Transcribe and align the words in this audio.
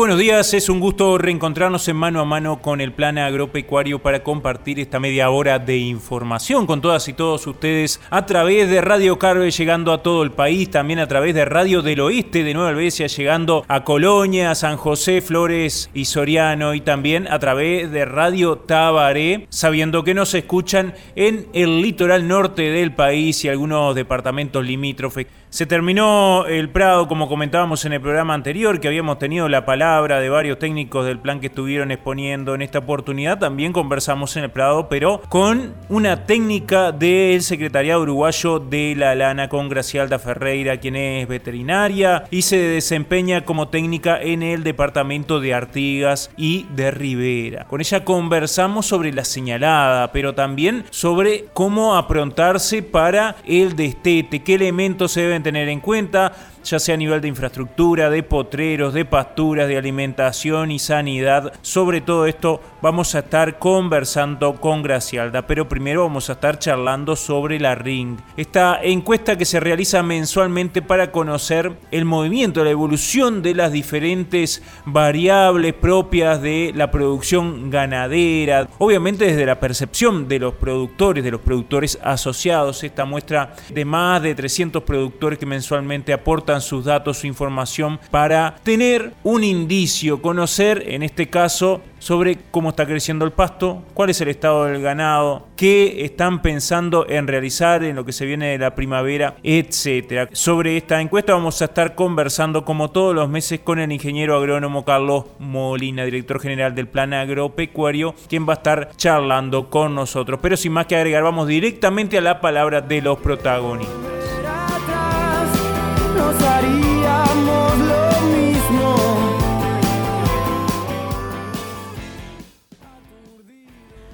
Buenos 0.00 0.18
días, 0.18 0.54
es 0.54 0.70
un 0.70 0.80
gusto 0.80 1.18
reencontrarnos 1.18 1.86
en 1.86 1.96
mano 1.96 2.20
a 2.20 2.24
mano 2.24 2.62
con 2.62 2.80
el 2.80 2.90
plan 2.90 3.18
agropecuario 3.18 3.98
para 3.98 4.22
compartir 4.22 4.80
esta 4.80 4.98
media 4.98 5.28
hora 5.28 5.58
de 5.58 5.76
información 5.76 6.66
con 6.66 6.80
todas 6.80 7.06
y 7.08 7.12
todos 7.12 7.46
ustedes 7.46 8.00
a 8.08 8.24
través 8.24 8.70
de 8.70 8.80
Radio 8.80 9.18
Carve 9.18 9.50
llegando 9.50 9.92
a 9.92 10.02
todo 10.02 10.22
el 10.22 10.32
país, 10.32 10.70
también 10.70 11.00
a 11.00 11.06
través 11.06 11.34
de 11.34 11.44
Radio 11.44 11.82
del 11.82 12.00
Oeste 12.00 12.44
de 12.44 12.54
Nueva 12.54 12.70
Albesia 12.70 13.08
llegando 13.08 13.62
a 13.68 13.84
Colonia, 13.84 14.54
San 14.54 14.78
José, 14.78 15.20
Flores 15.20 15.90
y 15.92 16.06
Soriano 16.06 16.72
y 16.72 16.80
también 16.80 17.28
a 17.30 17.38
través 17.38 17.90
de 17.90 18.06
Radio 18.06 18.56
Tabaré, 18.56 19.48
sabiendo 19.50 20.02
que 20.02 20.14
nos 20.14 20.32
escuchan 20.32 20.94
en 21.14 21.46
el 21.52 21.82
litoral 21.82 22.26
norte 22.26 22.62
del 22.70 22.94
país 22.94 23.44
y 23.44 23.50
algunos 23.50 23.94
departamentos 23.94 24.64
limítrofes. 24.64 25.26
Se 25.50 25.66
terminó 25.66 26.46
el 26.46 26.68
Prado, 26.68 27.08
como 27.08 27.28
comentábamos 27.28 27.84
en 27.84 27.92
el 27.92 28.00
programa 28.00 28.34
anterior, 28.34 28.78
que 28.78 28.86
habíamos 28.86 29.18
tenido 29.18 29.48
la 29.48 29.66
palabra 29.66 29.89
de 29.90 30.30
varios 30.30 30.58
técnicos 30.60 31.04
del 31.04 31.18
plan 31.18 31.40
que 31.40 31.48
estuvieron 31.48 31.90
exponiendo 31.90 32.54
en 32.54 32.62
esta 32.62 32.78
oportunidad. 32.78 33.40
También 33.40 33.72
conversamos 33.72 34.36
en 34.36 34.44
el 34.44 34.50
Prado, 34.50 34.88
pero 34.88 35.20
con 35.28 35.74
una 35.88 36.26
técnica 36.26 36.92
del 36.92 37.42
Secretariado 37.42 38.02
Uruguayo 38.02 38.60
de 38.60 38.94
la 38.96 39.16
Lana, 39.16 39.48
con 39.48 39.68
Gracialda 39.68 40.20
Ferreira, 40.20 40.76
quien 40.76 40.94
es 40.94 41.26
veterinaria 41.26 42.24
y 42.30 42.42
se 42.42 42.56
desempeña 42.56 43.44
como 43.44 43.68
técnica 43.68 44.22
en 44.22 44.44
el 44.44 44.62
departamento 44.62 45.40
de 45.40 45.54
Artigas 45.54 46.30
y 46.36 46.66
de 46.76 46.92
Rivera. 46.92 47.66
Con 47.66 47.80
ella 47.80 48.04
conversamos 48.04 48.86
sobre 48.86 49.12
la 49.12 49.24
señalada, 49.24 50.12
pero 50.12 50.34
también 50.34 50.84
sobre 50.90 51.46
cómo 51.52 51.96
aprontarse 51.96 52.84
para 52.84 53.34
el 53.44 53.74
destete, 53.74 54.44
qué 54.44 54.54
elementos 54.54 55.12
se 55.12 55.22
deben 55.22 55.42
tener 55.42 55.68
en 55.68 55.80
cuenta 55.80 56.32
ya 56.64 56.78
sea 56.78 56.94
a 56.94 56.98
nivel 56.98 57.20
de 57.20 57.28
infraestructura, 57.28 58.10
de 58.10 58.22
potreros, 58.22 58.94
de 58.94 59.04
pasturas, 59.04 59.68
de 59.68 59.76
alimentación 59.76 60.70
y 60.70 60.78
sanidad. 60.78 61.52
Sobre 61.62 62.00
todo 62.00 62.26
esto 62.26 62.60
vamos 62.82 63.14
a 63.14 63.20
estar 63.20 63.58
conversando 63.58 64.54
con 64.54 64.82
Gracialda, 64.82 65.46
pero 65.46 65.68
primero 65.68 66.04
vamos 66.04 66.30
a 66.30 66.34
estar 66.34 66.58
charlando 66.58 67.16
sobre 67.16 67.60
la 67.60 67.74
RING. 67.74 68.18
Esta 68.36 68.80
encuesta 68.82 69.36
que 69.36 69.44
se 69.44 69.60
realiza 69.60 70.02
mensualmente 70.02 70.82
para 70.82 71.10
conocer 71.12 71.72
el 71.90 72.04
movimiento, 72.04 72.64
la 72.64 72.70
evolución 72.70 73.42
de 73.42 73.54
las 73.54 73.72
diferentes 73.72 74.62
variables 74.84 75.74
propias 75.74 76.40
de 76.40 76.72
la 76.74 76.90
producción 76.90 77.70
ganadera, 77.70 78.68
obviamente 78.78 79.26
desde 79.26 79.46
la 79.46 79.60
percepción 79.60 80.28
de 80.28 80.38
los 80.38 80.54
productores, 80.54 81.22
de 81.24 81.30
los 81.30 81.40
productores 81.40 81.98
asociados. 82.02 82.82
Esta 82.84 83.04
muestra 83.04 83.54
de 83.68 83.84
más 83.84 84.22
de 84.22 84.34
300 84.34 84.82
productores 84.82 85.38
que 85.38 85.46
mensualmente 85.46 86.12
aportan 86.12 86.60
sus 86.60 86.84
datos, 86.84 87.18
su 87.18 87.26
información 87.26 88.00
para 88.10 88.56
tener 88.62 89.12
un 89.22 89.44
indicio, 89.44 90.22
conocer 90.22 90.84
en 90.86 91.02
este 91.02 91.28
caso 91.28 91.82
sobre 92.00 92.38
cómo 92.50 92.70
está 92.70 92.84
creciendo 92.86 93.24
el 93.24 93.30
pasto, 93.30 93.84
cuál 93.94 94.10
es 94.10 94.20
el 94.20 94.28
estado 94.28 94.64
del 94.64 94.82
ganado, 94.82 95.46
qué 95.54 96.04
están 96.04 96.42
pensando 96.42 97.06
en 97.08 97.28
realizar 97.28 97.84
en 97.84 97.94
lo 97.94 98.04
que 98.04 98.12
se 98.12 98.26
viene 98.26 98.48
de 98.48 98.58
la 98.58 98.74
primavera, 98.74 99.36
etcétera. 99.44 100.28
Sobre 100.32 100.76
esta 100.76 101.00
encuesta 101.00 101.34
vamos 101.34 101.62
a 101.62 101.66
estar 101.66 101.94
conversando 101.94 102.64
como 102.64 102.90
todos 102.90 103.14
los 103.14 103.28
meses 103.28 103.60
con 103.60 103.78
el 103.78 103.92
ingeniero 103.92 104.36
agrónomo 104.36 104.84
Carlos 104.84 105.26
Molina, 105.38 106.04
director 106.04 106.40
general 106.40 106.74
del 106.74 106.88
Plan 106.88 107.12
Agropecuario, 107.12 108.14
quien 108.28 108.48
va 108.48 108.54
a 108.54 108.56
estar 108.56 108.90
charlando 108.96 109.70
con 109.70 109.94
nosotros. 109.94 110.40
Pero 110.42 110.56
sin 110.56 110.72
más 110.72 110.86
que 110.86 110.96
agregar, 110.96 111.22
vamos 111.22 111.46
directamente 111.46 112.18
a 112.18 112.22
la 112.22 112.40
palabra 112.40 112.80
de 112.80 113.02
los 113.02 113.18
protagonistas. 113.18 114.10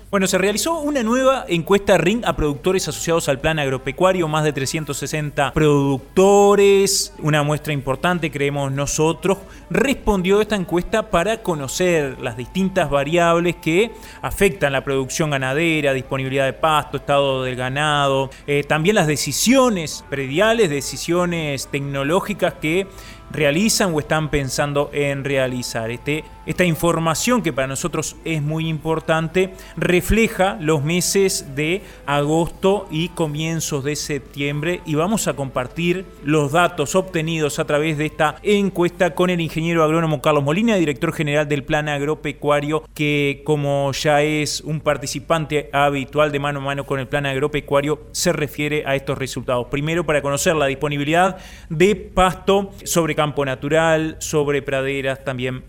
Bueno, 0.08 0.28
se 0.28 0.38
realizó 0.38 0.78
una 0.78 1.02
nueva 1.02 1.44
encuesta 1.48 1.98
RING 1.98 2.24
a 2.24 2.36
productores 2.36 2.86
asociados 2.86 3.28
al 3.28 3.40
plan 3.40 3.58
agropecuario, 3.58 4.28
más 4.28 4.44
de 4.44 4.52
360 4.52 5.52
productores, 5.52 7.12
una 7.18 7.42
muestra 7.42 7.72
importante, 7.72 8.30
creemos 8.30 8.70
nosotros, 8.70 9.38
respondió 9.68 10.40
esta 10.40 10.54
encuesta 10.54 11.10
para 11.10 11.42
conocer 11.42 12.20
las 12.20 12.36
distintas 12.36 12.88
variables 12.88 13.56
que 13.56 13.90
afectan 14.22 14.72
la 14.72 14.84
producción 14.84 15.30
ganadera, 15.30 15.92
disponibilidad 15.92 16.44
de 16.44 16.52
pasto, 16.52 16.98
estado 16.98 17.42
del 17.42 17.56
ganado, 17.56 18.30
eh, 18.46 18.62
también 18.62 18.94
las 18.94 19.08
decisiones 19.08 20.04
prediales, 20.08 20.70
decisiones 20.70 21.66
tecnológicas 21.66 22.54
que 22.54 22.86
realizan 23.32 23.92
o 23.92 23.98
están 23.98 24.30
pensando 24.30 24.88
en 24.92 25.24
realizar. 25.24 25.90
Este, 25.90 26.22
esta 26.46 26.64
información 26.64 27.42
que 27.42 27.52
para 27.52 27.66
nosotros 27.66 28.16
es 28.24 28.40
muy 28.40 28.68
importante 28.68 29.52
refleja 29.76 30.56
los 30.60 30.82
meses 30.82 31.54
de 31.54 31.82
agosto 32.06 32.86
y 32.90 33.08
comienzos 33.10 33.84
de 33.84 33.96
septiembre 33.96 34.80
y 34.86 34.94
vamos 34.94 35.28
a 35.28 35.34
compartir 35.34 36.06
los 36.22 36.52
datos 36.52 36.94
obtenidos 36.94 37.58
a 37.58 37.64
través 37.64 37.98
de 37.98 38.06
esta 38.06 38.36
encuesta 38.42 39.14
con 39.14 39.30
el 39.30 39.40
ingeniero 39.40 39.82
agrónomo 39.84 40.22
Carlos 40.22 40.44
Molina, 40.44 40.76
director 40.76 41.12
general 41.12 41.48
del 41.48 41.64
Plan 41.64 41.88
Agropecuario, 41.88 42.84
que 42.94 43.42
como 43.44 43.92
ya 43.92 44.22
es 44.22 44.60
un 44.60 44.80
participante 44.80 45.68
habitual 45.72 46.32
de 46.32 46.38
mano 46.38 46.60
a 46.60 46.62
mano 46.62 46.86
con 46.86 47.00
el 47.00 47.08
Plan 47.08 47.26
Agropecuario, 47.26 48.06
se 48.12 48.32
refiere 48.32 48.84
a 48.86 48.94
estos 48.94 49.18
resultados. 49.18 49.66
Primero 49.68 50.06
para 50.06 50.22
conocer 50.22 50.54
la 50.54 50.66
disponibilidad 50.66 51.38
de 51.68 51.96
pasto 51.96 52.70
sobre 52.84 53.14
campo 53.14 53.44
natural, 53.44 54.16
sobre 54.20 54.62
praderas, 54.62 55.24
también 55.24 55.64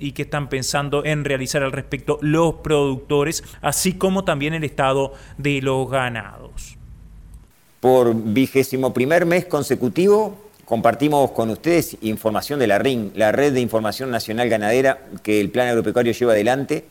y 0.00 0.12
que 0.12 0.22
están 0.22 0.48
pensando 0.48 1.04
en 1.04 1.24
realizar 1.24 1.62
al 1.62 1.72
respecto 1.72 2.18
los 2.22 2.56
productores, 2.56 3.44
así 3.60 3.94
como 3.94 4.24
también 4.24 4.54
el 4.54 4.64
estado 4.64 5.12
de 5.36 5.60
los 5.60 5.90
ganados. 5.90 6.76
Por 7.80 8.14
vigésimo 8.14 8.92
primer 8.92 9.26
mes 9.26 9.44
consecutivo 9.44 10.36
compartimos 10.64 11.30
con 11.32 11.50
ustedes 11.50 11.96
información 12.00 12.58
de 12.58 12.66
la 12.66 12.78
RIN, 12.78 13.12
la 13.14 13.32
Red 13.32 13.52
de 13.52 13.60
Información 13.60 14.10
Nacional 14.10 14.48
Ganadera 14.48 14.98
que 15.22 15.40
el 15.40 15.50
Plan 15.50 15.68
Agropecuario 15.68 16.12
lleva 16.12 16.32
adelante, 16.32 16.84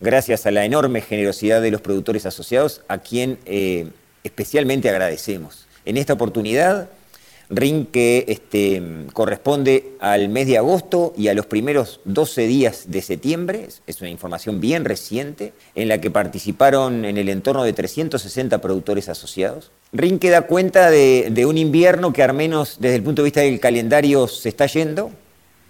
gracias 0.00 0.46
a 0.46 0.50
la 0.50 0.64
enorme 0.64 1.00
generosidad 1.00 1.60
de 1.60 1.70
los 1.70 1.80
productores 1.80 2.26
asociados, 2.26 2.82
a 2.88 2.98
quien 2.98 3.38
eh, 3.46 3.88
especialmente 4.22 4.88
agradecemos. 4.88 5.66
En 5.84 5.96
esta 5.96 6.12
oportunidad 6.12 6.88
RIN 7.50 7.86
que 7.86 8.26
este, 8.28 8.82
corresponde 9.14 9.92
al 10.00 10.28
mes 10.28 10.46
de 10.46 10.58
agosto 10.58 11.14
y 11.16 11.28
a 11.28 11.34
los 11.34 11.46
primeros 11.46 12.00
12 12.04 12.46
días 12.46 12.84
de 12.88 13.00
septiembre, 13.00 13.68
es 13.86 14.00
una 14.00 14.10
información 14.10 14.60
bien 14.60 14.84
reciente, 14.84 15.54
en 15.74 15.88
la 15.88 16.00
que 16.00 16.10
participaron 16.10 17.04
en 17.04 17.16
el 17.16 17.28
entorno 17.30 17.64
de 17.64 17.72
360 17.72 18.60
productores 18.60 19.08
asociados. 19.08 19.70
RIN 19.92 20.18
que 20.18 20.30
da 20.30 20.42
cuenta 20.42 20.90
de, 20.90 21.46
un 21.46 21.56
invierno 21.56 22.12
que 22.12 22.22
al 22.22 22.34
menos 22.34 22.76
desde 22.80 22.96
el 22.96 23.02
punto 23.02 23.22
de 23.22 23.26
vista 23.26 23.40
del 23.40 23.60
calendario 23.60 24.28
se 24.28 24.50
está 24.50 24.66
yendo, 24.66 25.10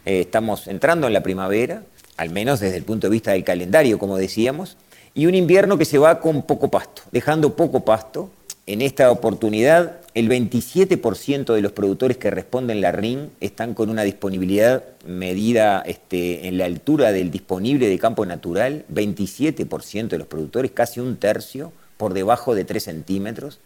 eh, 0.05 0.21
estamos 0.23 0.67
entrando 0.67 1.07
en 1.07 1.13
la 1.13 1.23
primavera, 1.23 1.85
al 2.17 2.31
menos 2.31 2.59
desde 2.59 2.77
el 2.77 2.83
punto 2.83 3.07
de 3.07 3.13
vista 3.13 3.33
del 3.33 3.45
calendario, 3.45 4.01
como 4.01 4.17
decíamos, 4.17 4.77
y 5.15 5.27
un 5.27 5.35
invierno 5.35 5.79
que 5.79 5.85
se 5.85 5.99
va 5.99 6.21
con 6.21 6.43
poco 6.43 6.69
pasto, 6.69 7.03
dejando 7.13 7.55
poco 7.55 7.85
pasto. 7.85 8.31
En 8.69 8.83
esta 8.83 9.11
oportunidad 9.11 9.97
el 10.13 10.29
27% 10.29 11.55
de 11.55 11.63
los 11.63 11.73
productores 11.73 12.19
que 12.19 12.31
responden 12.31 12.83
la 12.83 12.93
RIN 12.93 13.31
están 13.41 13.73
con 13.73 13.89
una 13.89 14.03
disponibilidad 14.03 14.85
medida 15.07 15.81
este, 15.87 16.47
en 16.49 16.59
la 16.59 16.67
altura 16.67 17.11
del 17.13 17.31
disponible 17.31 17.89
de 17.89 17.99
campo 17.99 18.27
natural, 18.27 18.85
27% 18.93 20.09
de 20.09 20.19
los 20.19 20.27
productores, 20.27 20.71
casi 20.73 21.01
un 21.01 21.17
tercio, 21.17 21.73
por 21.97 22.13
debajo 22.13 22.55
de 22.55 22.67
3 22.67 22.83
centímetros. 22.83 23.59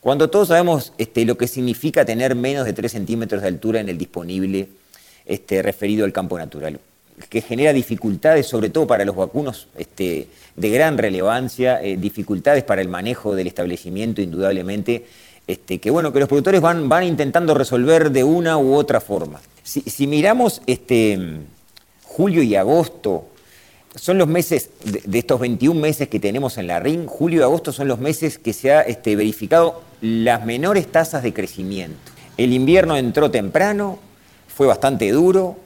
Cuando 0.00 0.30
todos 0.30 0.46
sabemos 0.46 0.92
este, 0.98 1.24
lo 1.24 1.36
que 1.36 1.48
significa 1.48 2.04
tener 2.04 2.36
menos 2.36 2.64
de 2.64 2.74
3 2.74 2.92
centímetros 2.92 3.42
de 3.42 3.48
altura 3.48 3.80
en 3.80 3.88
el 3.88 3.98
disponible 3.98 4.68
este, 5.26 5.62
referido 5.62 6.04
al 6.04 6.12
campo 6.12 6.38
natural, 6.38 6.78
que 7.28 7.40
genera 7.40 7.72
dificultades, 7.72 8.46
sobre 8.46 8.70
todo 8.70 8.86
para 8.86 9.04
los 9.04 9.14
vacunos 9.14 9.68
este, 9.76 10.28
de 10.56 10.70
gran 10.70 10.98
relevancia, 10.98 11.82
eh, 11.82 11.96
dificultades 11.96 12.64
para 12.64 12.82
el 12.82 12.88
manejo 12.88 13.34
del 13.34 13.46
establecimiento, 13.46 14.20
indudablemente, 14.20 15.06
este, 15.46 15.78
que 15.78 15.90
bueno, 15.90 16.12
que 16.12 16.20
los 16.20 16.28
productores 16.28 16.60
van, 16.60 16.88
van 16.88 17.04
intentando 17.04 17.54
resolver 17.54 18.10
de 18.10 18.24
una 18.24 18.58
u 18.58 18.74
otra 18.74 19.00
forma. 19.00 19.40
Si, 19.62 20.06
miramos 20.06 20.60
este, 20.66 21.18
julio 22.02 22.42
y 22.42 22.54
agosto, 22.54 23.28
son 23.94 24.18
los 24.18 24.28
meses, 24.28 24.70
de, 24.84 25.18
estos 25.18 25.40
21 25.40 25.80
meses 25.80 26.08
que 26.08 26.20
tenemos 26.20 26.58
en 26.58 26.66
la 26.66 26.80
RIN, 26.80 27.06
julio 27.06 27.40
y 27.40 27.42
agosto 27.42 27.72
son 27.72 27.88
los 27.88 27.98
meses 27.98 28.38
que 28.38 28.52
se 28.52 28.72
ha 28.72 28.82
este, 28.82 29.16
verificado 29.16 29.82
las 30.00 30.44
menores 30.44 30.90
tasas 30.90 31.22
de 31.22 31.32
crecimiento. 31.32 32.12
El 32.36 32.52
invierno 32.52 32.96
entró 32.96 33.30
temprano, 33.30 33.98
fue 34.48 34.66
bastante 34.66 35.10
duro, 35.12 35.56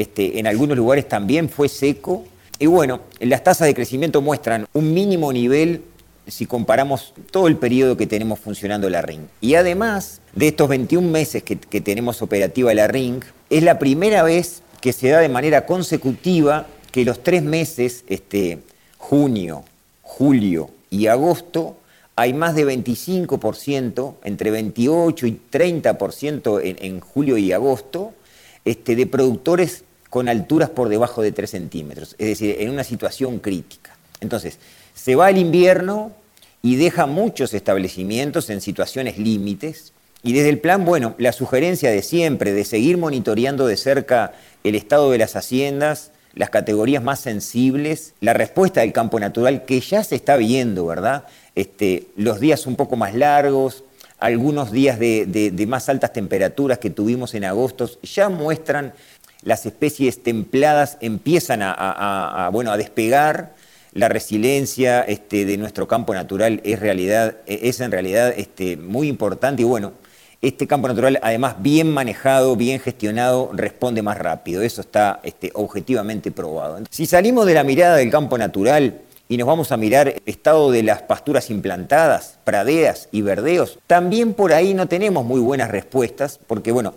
este, 0.00 0.38
en 0.38 0.46
algunos 0.46 0.78
lugares 0.78 1.06
también 1.06 1.50
fue 1.50 1.68
seco. 1.68 2.24
Y 2.58 2.64
bueno, 2.64 3.02
las 3.18 3.44
tasas 3.44 3.66
de 3.66 3.74
crecimiento 3.74 4.22
muestran 4.22 4.66
un 4.72 4.94
mínimo 4.94 5.30
nivel 5.30 5.82
si 6.26 6.46
comparamos 6.46 7.12
todo 7.30 7.48
el 7.48 7.56
periodo 7.58 7.98
que 7.98 8.06
tenemos 8.06 8.38
funcionando 8.40 8.88
la 8.88 9.02
RING. 9.02 9.28
Y 9.42 9.56
además 9.56 10.22
de 10.34 10.48
estos 10.48 10.70
21 10.70 11.06
meses 11.06 11.42
que, 11.42 11.56
tenemos 11.56 12.22
operativa 12.22 12.72
la 12.72 12.86
RING, 12.86 13.24
es 13.50 13.62
la 13.62 13.78
primera 13.78 14.22
vez 14.22 14.62
que 14.80 14.94
se 14.94 15.10
da 15.10 15.18
de 15.18 15.28
manera 15.28 15.66
consecutiva 15.66 16.66
que 16.92 17.04
los 17.04 17.22
tres 17.22 17.42
meses, 17.42 18.04
este, 18.08 18.60
junio, 18.96 19.64
julio 20.00 20.70
y 20.88 21.08
agosto, 21.08 21.76
hay 22.16 22.32
más 22.32 22.54
de 22.54 22.64
25%, 22.64 24.14
entre 24.24 24.50
28 24.50 25.26
y 25.26 25.40
30% 25.52 26.60
en, 26.64 26.76
en 26.80 27.00
julio 27.00 27.36
y 27.36 27.52
agosto, 27.52 28.14
este, 28.64 28.96
de 28.96 29.06
productores 29.06 29.84
con 30.10 30.28
alturas 30.28 30.68
por 30.68 30.88
debajo 30.88 31.22
de 31.22 31.32
3 31.32 31.48
centímetros, 31.48 32.16
es 32.18 32.26
decir, 32.26 32.56
en 32.58 32.70
una 32.70 32.84
situación 32.84 33.38
crítica. 33.38 33.96
Entonces, 34.20 34.58
se 34.92 35.14
va 35.14 35.30
el 35.30 35.38
invierno 35.38 36.12
y 36.62 36.76
deja 36.76 37.06
muchos 37.06 37.54
establecimientos 37.54 38.50
en 38.50 38.60
situaciones 38.60 39.18
límites. 39.18 39.92
Y 40.22 40.34
desde 40.34 40.50
el 40.50 40.58
plan, 40.58 40.84
bueno, 40.84 41.14
la 41.16 41.32
sugerencia 41.32 41.90
de 41.90 42.02
siempre, 42.02 42.52
de 42.52 42.64
seguir 42.64 42.98
monitoreando 42.98 43.66
de 43.66 43.76
cerca 43.76 44.32
el 44.64 44.74
estado 44.74 45.10
de 45.10 45.18
las 45.18 45.36
haciendas, 45.36 46.10
las 46.34 46.50
categorías 46.50 47.02
más 47.02 47.20
sensibles, 47.20 48.14
la 48.20 48.34
respuesta 48.34 48.80
del 48.80 48.92
campo 48.92 49.18
natural 49.18 49.64
que 49.64 49.80
ya 49.80 50.04
se 50.04 50.16
está 50.16 50.36
viendo, 50.36 50.86
¿verdad? 50.86 51.24
Este, 51.54 52.08
los 52.16 52.40
días 52.40 52.66
un 52.66 52.76
poco 52.76 52.96
más 52.96 53.14
largos, 53.14 53.84
algunos 54.20 54.70
días 54.70 54.98
de, 54.98 55.64
más 55.66 55.88
altas 55.88 56.12
temperaturas 56.12 56.78
que 56.78 56.90
tuvimos 56.90 57.34
en 57.34 57.44
agosto, 57.44 57.90
ya 58.02 58.28
muestran 58.28 58.92
las 59.42 59.66
especies 59.66 60.22
templadas 60.22 60.98
empiezan 61.00 61.60
a, 61.62 62.48
bueno, 62.52 62.72
a 62.72 62.76
despegar, 62.76 63.54
la 63.92 64.08
resiliencia 64.08 65.02
este, 65.02 65.44
de 65.44 65.56
nuestro 65.56 65.88
campo 65.88 66.14
natural 66.14 66.60
es, 66.64 66.78
realidad, 66.78 67.38
es 67.46 67.80
en 67.80 67.90
realidad 67.90 68.32
este, 68.36 68.76
muy 68.76 69.08
importante 69.08 69.62
y 69.62 69.64
bueno, 69.64 69.92
este 70.42 70.66
campo 70.66 70.88
natural 70.88 71.18
además 71.22 71.56
bien 71.58 71.90
manejado, 71.92 72.56
bien 72.56 72.80
gestionado, 72.80 73.50
responde 73.52 74.00
más 74.02 74.16
rápido, 74.16 74.62
eso 74.62 74.80
está 74.80 75.20
este, 75.22 75.50
objetivamente 75.54 76.30
probado. 76.30 76.78
Si 76.88 77.04
salimos 77.04 77.46
de 77.46 77.54
la 77.54 77.64
mirada 77.64 77.96
del 77.96 78.10
campo 78.10 78.38
natural, 78.38 79.00
y 79.30 79.36
nos 79.36 79.46
vamos 79.46 79.70
a 79.70 79.76
mirar 79.76 80.08
el 80.08 80.22
estado 80.26 80.72
de 80.72 80.82
las 80.82 81.02
pasturas 81.02 81.50
implantadas, 81.50 82.40
pradeas 82.42 83.08
y 83.12 83.22
verdeos, 83.22 83.78
también 83.86 84.34
por 84.34 84.52
ahí 84.52 84.74
no 84.74 84.88
tenemos 84.88 85.24
muy 85.24 85.40
buenas 85.40 85.70
respuestas, 85.70 86.40
porque 86.48 86.72
bueno, 86.72 86.94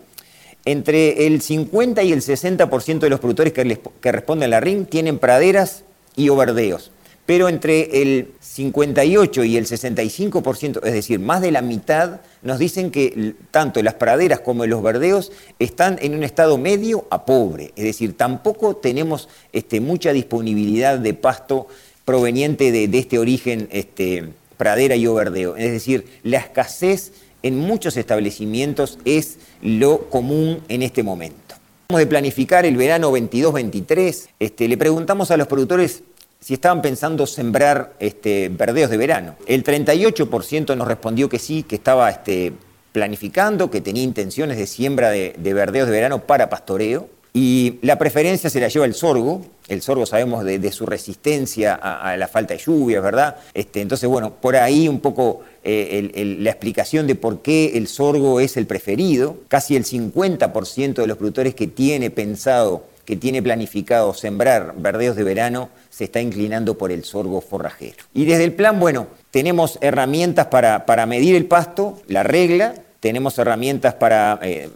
entre 0.65 1.27
el 1.27 1.42
50 1.42 2.04
y 2.04 2.12
el 2.12 2.21
60% 2.21 3.00
de 3.00 3.10
los 3.10 3.19
productores 3.19 3.54
que, 3.54 4.12
responden 4.12 4.48
a 4.48 4.50
la 4.50 4.60
RIN 4.60 4.86
tienen 4.86 5.19
praderas 5.19 5.83
y 6.15 6.30
o 6.30 6.36
verdeos, 6.36 6.92
pero 7.25 7.50
entre 7.50 8.01
el 8.01 8.31
58 8.39 9.44
y 9.44 9.57
el 9.57 9.65
65%, 9.65 10.86
es 10.86 10.94
decir, 10.94 11.19
más 11.19 11.42
de 11.42 11.51
la 11.51 11.62
mitad, 11.62 12.21
nos 12.42 12.60
dicen 12.60 12.92
que 12.92 13.36
tanto 13.51 13.81
las 13.81 13.95
praderas 13.95 14.39
como 14.39 14.65
los 14.65 14.81
verdeos 14.81 15.31
están 15.60 15.98
en 16.01 16.15
un 16.15 16.24
estado 16.24 16.57
medio 16.57 17.07
a 17.09 17.25
pobre, 17.25 17.74
es 17.75 17.83
decir, 17.83 18.16
tampoco 18.16 18.75
tenemos 18.75 19.27
este, 19.51 19.81
mucha 19.81 20.13
disponibilidad 20.13 20.98
de 21.00 21.13
pasto 21.13 21.68
proveniente 22.06 22.71
de, 22.71 22.98
este 22.98 23.19
origen 23.19 23.68
este, 23.71 24.30
pradera 24.57 24.95
y 24.95 25.07
overdeo. 25.07 25.56
Es 25.56 25.71
decir, 25.71 26.06
la 26.24 26.39
escasez 26.39 27.12
en 27.44 27.60
muchos 27.60 27.98
establecimientos 27.98 28.98
es 29.06 29.38
lo 29.62 30.10
común 30.10 30.62
en 30.69 30.81
este 30.81 31.04
momento. 31.04 31.56
Vamos 31.90 32.00
de 32.00 32.07
planificar 32.07 32.66
el 32.66 32.78
verano 32.78 33.12
22-23. 33.12 34.30
Este, 34.40 34.68
le 34.68 34.78
preguntamos 34.78 35.30
a 35.30 35.38
los 35.38 35.48
productores 35.48 36.04
si 36.40 36.56
estaban 36.56 36.81
pensando 36.81 37.28
sembrar 37.28 37.94
este, 38.00 38.50
verdeos 38.50 38.90
de 38.90 38.98
verano. 38.98 39.36
El 39.45 39.63
38% 39.63 40.75
nos 40.75 40.88
respondió 40.88 41.30
que 41.30 41.40
sí, 41.40 41.63
que 41.63 41.75
estaba 41.75 42.10
este, 42.10 42.54
planificando, 42.92 43.69
que 43.69 43.81
tenía 43.81 44.04
intenciones 44.04 44.57
de 44.57 44.66
siembra 44.66 45.10
de, 45.10 45.36
de 45.38 45.54
verdeos 45.54 45.88
de 45.88 45.94
verano 45.94 46.24
para 46.25 46.50
pastoreo. 46.50 47.10
Y 47.34 47.80
la 47.81 47.98
preferencia 47.98 48.50
se 48.50 48.60
la 48.60 48.68
lleva 48.68 48.86
el 48.86 48.94
sorgo. 48.94 49.42
El 49.68 49.81
sorgo 49.81 50.06
sabemos 50.06 50.45
de, 50.45 50.72
su 50.72 50.86
resistencia 50.86 51.74
a, 51.74 52.16
la 52.16 52.28
falta 52.28 52.54
de 52.54 52.60
lluvias, 52.60 53.01
¿verdad? 53.01 53.38
Este, 53.56 53.81
entonces, 53.81 54.07
bueno, 54.07 54.36
por 54.36 54.56
ahí 54.56 54.88
un 54.88 55.00
poco 55.00 55.42
eh, 55.63 56.36
la 56.39 56.50
explicación 56.50 57.07
de 57.07 57.15
por 57.15 57.42
qué 57.42 57.77
el 57.77 57.88
sorgo 57.88 58.39
es 58.39 58.57
el 58.57 58.68
preferido. 58.68 59.38
Casi 59.48 59.75
el 59.75 59.86
50% 59.86 60.94
de 60.95 61.07
los 61.07 61.18
productores 61.18 61.56
que 61.56 61.68
tiene 61.68 62.10
pensado, 62.10 62.86
que 63.06 63.15
tiene 63.15 63.42
planificado 63.42 64.13
sembrar 64.13 64.74
verdeos 64.77 65.15
de 65.15 65.24
verano, 65.24 65.69
se 65.89 66.06
está 66.06 66.21
inclinando 66.21 66.77
por 66.77 66.92
el 66.92 67.04
sorgo 67.04 67.42
forrajero. 67.42 68.04
Y 68.13 68.25
desde 68.25 68.44
el 68.44 68.54
plan, 68.54 68.80
bueno, 68.80 69.07
tenemos 69.31 69.77
herramientas 69.81 70.48
para, 70.48 70.86
para 70.86 71.06
medir 71.06 71.36
el 71.36 71.45
pasto, 71.45 72.01
la 72.07 72.24
regla, 72.24 72.75
tenemos 73.00 73.38
herramientas 73.38 73.95
para 73.95 74.39
eh, 74.42 74.69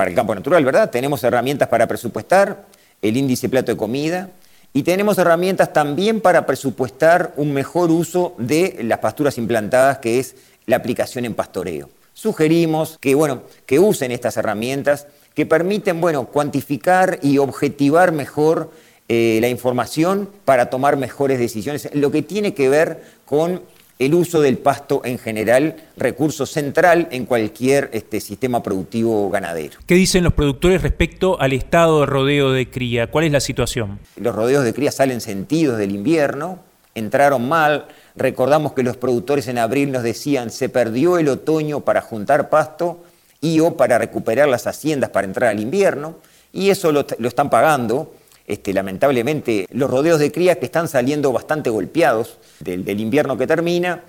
para 0.00 0.08
el 0.08 0.16
campo 0.16 0.34
natural, 0.34 0.64
¿verdad? 0.64 0.90
Tenemos 0.90 1.22
herramientas 1.24 1.68
para 1.68 1.86
presupuestar 1.86 2.64
el 3.02 3.16
índice 3.18 3.50
plato 3.50 3.72
de 3.72 3.76
comida 3.76 4.30
y 4.72 4.82
tenemos 4.82 5.18
herramientas 5.18 5.72
también 5.72 6.20
para 6.20 6.46
presupuestar 6.46 7.32
un 7.36 7.52
mejor 7.52 7.90
uso 7.90 8.34
de 8.38 8.78
las 8.82 8.98
pasturas 8.98 9.36
implantadas, 9.38 9.98
que 9.98 10.20
es 10.20 10.36
la 10.66 10.76
aplicación 10.76 11.24
en 11.24 11.34
pastoreo. 11.34 11.90
Sugerimos 12.12 12.98
que, 13.00 13.14
bueno, 13.14 13.42
que 13.66 13.78
usen 13.78 14.12
estas 14.12 14.36
herramientas 14.36 15.06
que 15.34 15.46
permiten 15.46 16.00
bueno, 16.00 16.26
cuantificar 16.26 17.18
y 17.22 17.38
objetivar 17.38 18.12
mejor 18.12 18.70
eh, 19.08 19.38
la 19.40 19.48
información 19.48 20.28
para 20.44 20.70
tomar 20.70 20.96
mejores 20.96 21.38
decisiones, 21.38 21.88
lo 21.94 22.10
que 22.10 22.22
tiene 22.22 22.54
que 22.54 22.68
ver 22.68 23.02
con 23.24 23.62
el 24.00 24.14
uso 24.14 24.40
del 24.40 24.56
pasto 24.56 25.02
en 25.04 25.18
general, 25.18 25.76
recurso 25.98 26.46
central 26.46 27.06
en 27.10 27.26
cualquier 27.26 27.90
este, 27.92 28.20
sistema 28.20 28.62
productivo 28.62 29.28
ganadero. 29.28 29.78
¿Qué 29.86 29.94
dicen 29.94 30.24
los 30.24 30.32
productores 30.32 30.80
respecto 30.80 31.38
al 31.38 31.52
estado 31.52 32.00
de 32.00 32.06
rodeo 32.06 32.50
de 32.50 32.70
cría? 32.70 33.10
¿Cuál 33.10 33.26
es 33.26 33.32
la 33.32 33.40
situación? 33.40 34.00
Los 34.16 34.34
rodeos 34.34 34.64
de 34.64 34.72
cría 34.72 34.90
salen 34.90 35.20
sentidos 35.20 35.76
del 35.76 35.94
invierno, 35.94 36.60
entraron 36.94 37.46
mal. 37.46 37.88
Recordamos 38.16 38.72
que 38.72 38.82
los 38.82 38.96
productores 38.96 39.48
en 39.48 39.58
abril 39.58 39.92
nos 39.92 40.02
decían 40.02 40.48
se 40.48 40.70
perdió 40.70 41.18
el 41.18 41.28
otoño 41.28 41.80
para 41.80 42.00
juntar 42.00 42.48
pasto 42.48 43.04
y 43.42 43.60
o 43.60 43.76
para 43.76 43.98
recuperar 43.98 44.48
las 44.48 44.66
haciendas 44.66 45.10
para 45.10 45.26
entrar 45.26 45.50
al 45.50 45.60
invierno, 45.60 46.16
y 46.52 46.70
eso 46.70 46.90
lo, 46.90 47.06
lo 47.18 47.28
están 47.28 47.50
pagando 47.50 48.14
este, 48.50 48.72
lamentablemente 48.72 49.68
los 49.70 49.88
rodeos 49.88 50.18
de 50.18 50.32
cría 50.32 50.58
que 50.58 50.66
están 50.66 50.88
saliendo 50.88 51.32
bastante 51.32 51.70
golpeados 51.70 52.38
del, 52.58 53.00
invierno 53.00 53.38
que 53.38 53.46
termina. 53.46 54.02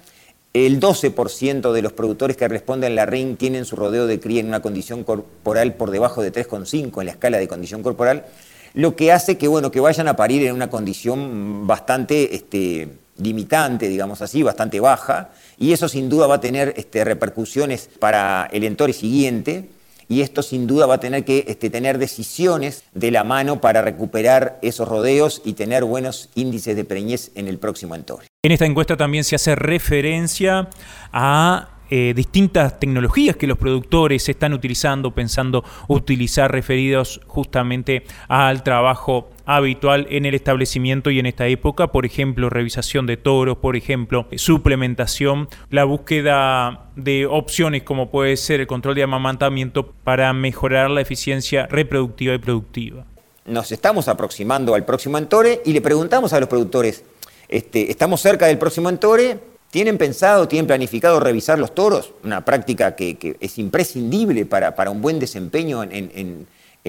El 0.51 0.79
12% 0.79 1.71
de 1.71 1.81
los 1.83 1.93
productores 1.93 2.35
que 2.37 2.47
responden 2.47 2.95
la 2.95 3.05
RIN 3.05 3.37
tienen 3.37 3.65
su 3.65 3.75
rodeo 3.75 4.07
de 4.07 4.19
cría 4.19 4.39
en 4.39 4.47
una 4.47 4.59
condición 4.59 5.03
corporal 5.03 5.75
por 5.75 5.91
debajo 5.91 6.23
de 6.23 6.33
3,5 6.33 6.99
en 6.99 7.05
la 7.05 7.11
escala 7.11 7.37
de 7.37 7.47
condición 7.47 7.83
corporal, 7.83 8.25
lo 8.73 8.95
que 8.95 9.11
hace 9.11 9.37
que, 9.37 9.47
bueno, 9.47 9.69
que 9.69 9.79
vayan 9.79 10.07
a 10.07 10.15
parir 10.15 10.47
en 10.47 10.55
una 10.55 10.71
condición 10.71 11.67
bastante 11.67 12.35
este, 12.35 12.89
limitante, 13.17 13.87
digamos 13.89 14.21
así, 14.21 14.41
bastante 14.41 14.79
baja, 14.79 15.29
y 15.59 15.71
eso 15.71 15.87
sin 15.87 16.09
duda 16.09 16.25
va 16.25 16.35
a 16.35 16.41
tener 16.41 16.73
este, 16.75 17.05
repercusiones 17.05 17.89
para 17.99 18.49
el 18.51 18.63
entore 18.63 18.93
siguiente 18.93 19.69
y 20.11 20.19
esto 20.19 20.43
sin 20.43 20.67
duda 20.67 20.87
va 20.87 20.95
a 20.95 20.99
tener 20.99 21.23
que 21.23 21.45
este, 21.47 21.69
tener 21.69 21.97
decisiones 21.97 22.83
de 22.93 23.11
la 23.11 23.23
mano 23.23 23.61
para 23.61 23.81
recuperar 23.81 24.59
esos 24.61 24.85
rodeos 24.85 25.41
y 25.45 25.53
tener 25.53 25.85
buenos 25.85 26.27
índices 26.35 26.75
de 26.75 26.83
preñez 26.83 27.31
en 27.35 27.47
el 27.47 27.57
próximo 27.59 27.95
entorno. 27.95 28.25
En 28.43 28.51
esta 28.51 28.65
encuesta 28.65 28.97
también 28.97 29.23
se 29.23 29.35
hace 29.35 29.55
referencia 29.55 30.67
a 31.13 31.70
eh, 31.93 32.13
distintas 32.15 32.79
tecnologías 32.79 33.35
que 33.35 33.47
los 33.47 33.57
productores 33.57 34.29
están 34.29 34.53
utilizando, 34.53 35.11
pensando 35.11 35.65
utilizar 35.89 36.49
referidos 36.49 37.19
justamente 37.27 38.05
al 38.29 38.63
trabajo 38.63 39.29
habitual 39.43 40.07
en 40.09 40.25
el 40.25 40.33
establecimiento 40.33 41.11
y 41.11 41.19
en 41.19 41.25
esta 41.25 41.47
época, 41.47 41.87
por 41.87 42.05
ejemplo, 42.05 42.49
revisación 42.49 43.07
de 43.07 43.17
toros, 43.17 43.57
por 43.57 43.75
ejemplo, 43.75 44.25
suplementación, 44.37 45.49
la 45.69 45.83
búsqueda 45.83 46.91
de 46.95 47.25
opciones 47.25 47.83
como 47.83 48.09
puede 48.09 48.37
ser 48.37 48.61
el 48.61 48.67
control 48.67 48.95
de 48.95 49.03
amamantamiento 49.03 49.91
para 50.05 50.31
mejorar 50.31 50.89
la 50.91 51.01
eficiencia 51.01 51.67
reproductiva 51.67 52.33
y 52.33 52.37
productiva. 52.37 53.03
Nos 53.43 53.73
estamos 53.73 54.07
aproximando 54.07 54.75
al 54.75 54.85
próximo 54.85 55.17
entore 55.17 55.61
y 55.65 55.73
le 55.73 55.81
preguntamos 55.81 56.31
a 56.31 56.39
los 56.39 56.47
productores, 56.47 57.03
este, 57.49 57.91
¿estamos 57.91 58.21
cerca 58.21 58.45
del 58.45 58.57
próximo 58.57 58.87
entore? 58.87 59.50
¿Tienen 59.71 59.97
pensado, 59.97 60.49
tienen 60.49 60.67
planificado 60.67 61.21
revisar 61.21 61.57
los 61.57 61.73
toros? 61.73 62.11
Una 62.25 62.43
práctica 62.43 62.93
que, 62.93 63.37
es 63.39 63.57
imprescindible 63.57 64.45
para, 64.45 64.91
un 64.91 65.01
buen 65.01 65.17
desempeño 65.17 65.81
en, 65.83 66.45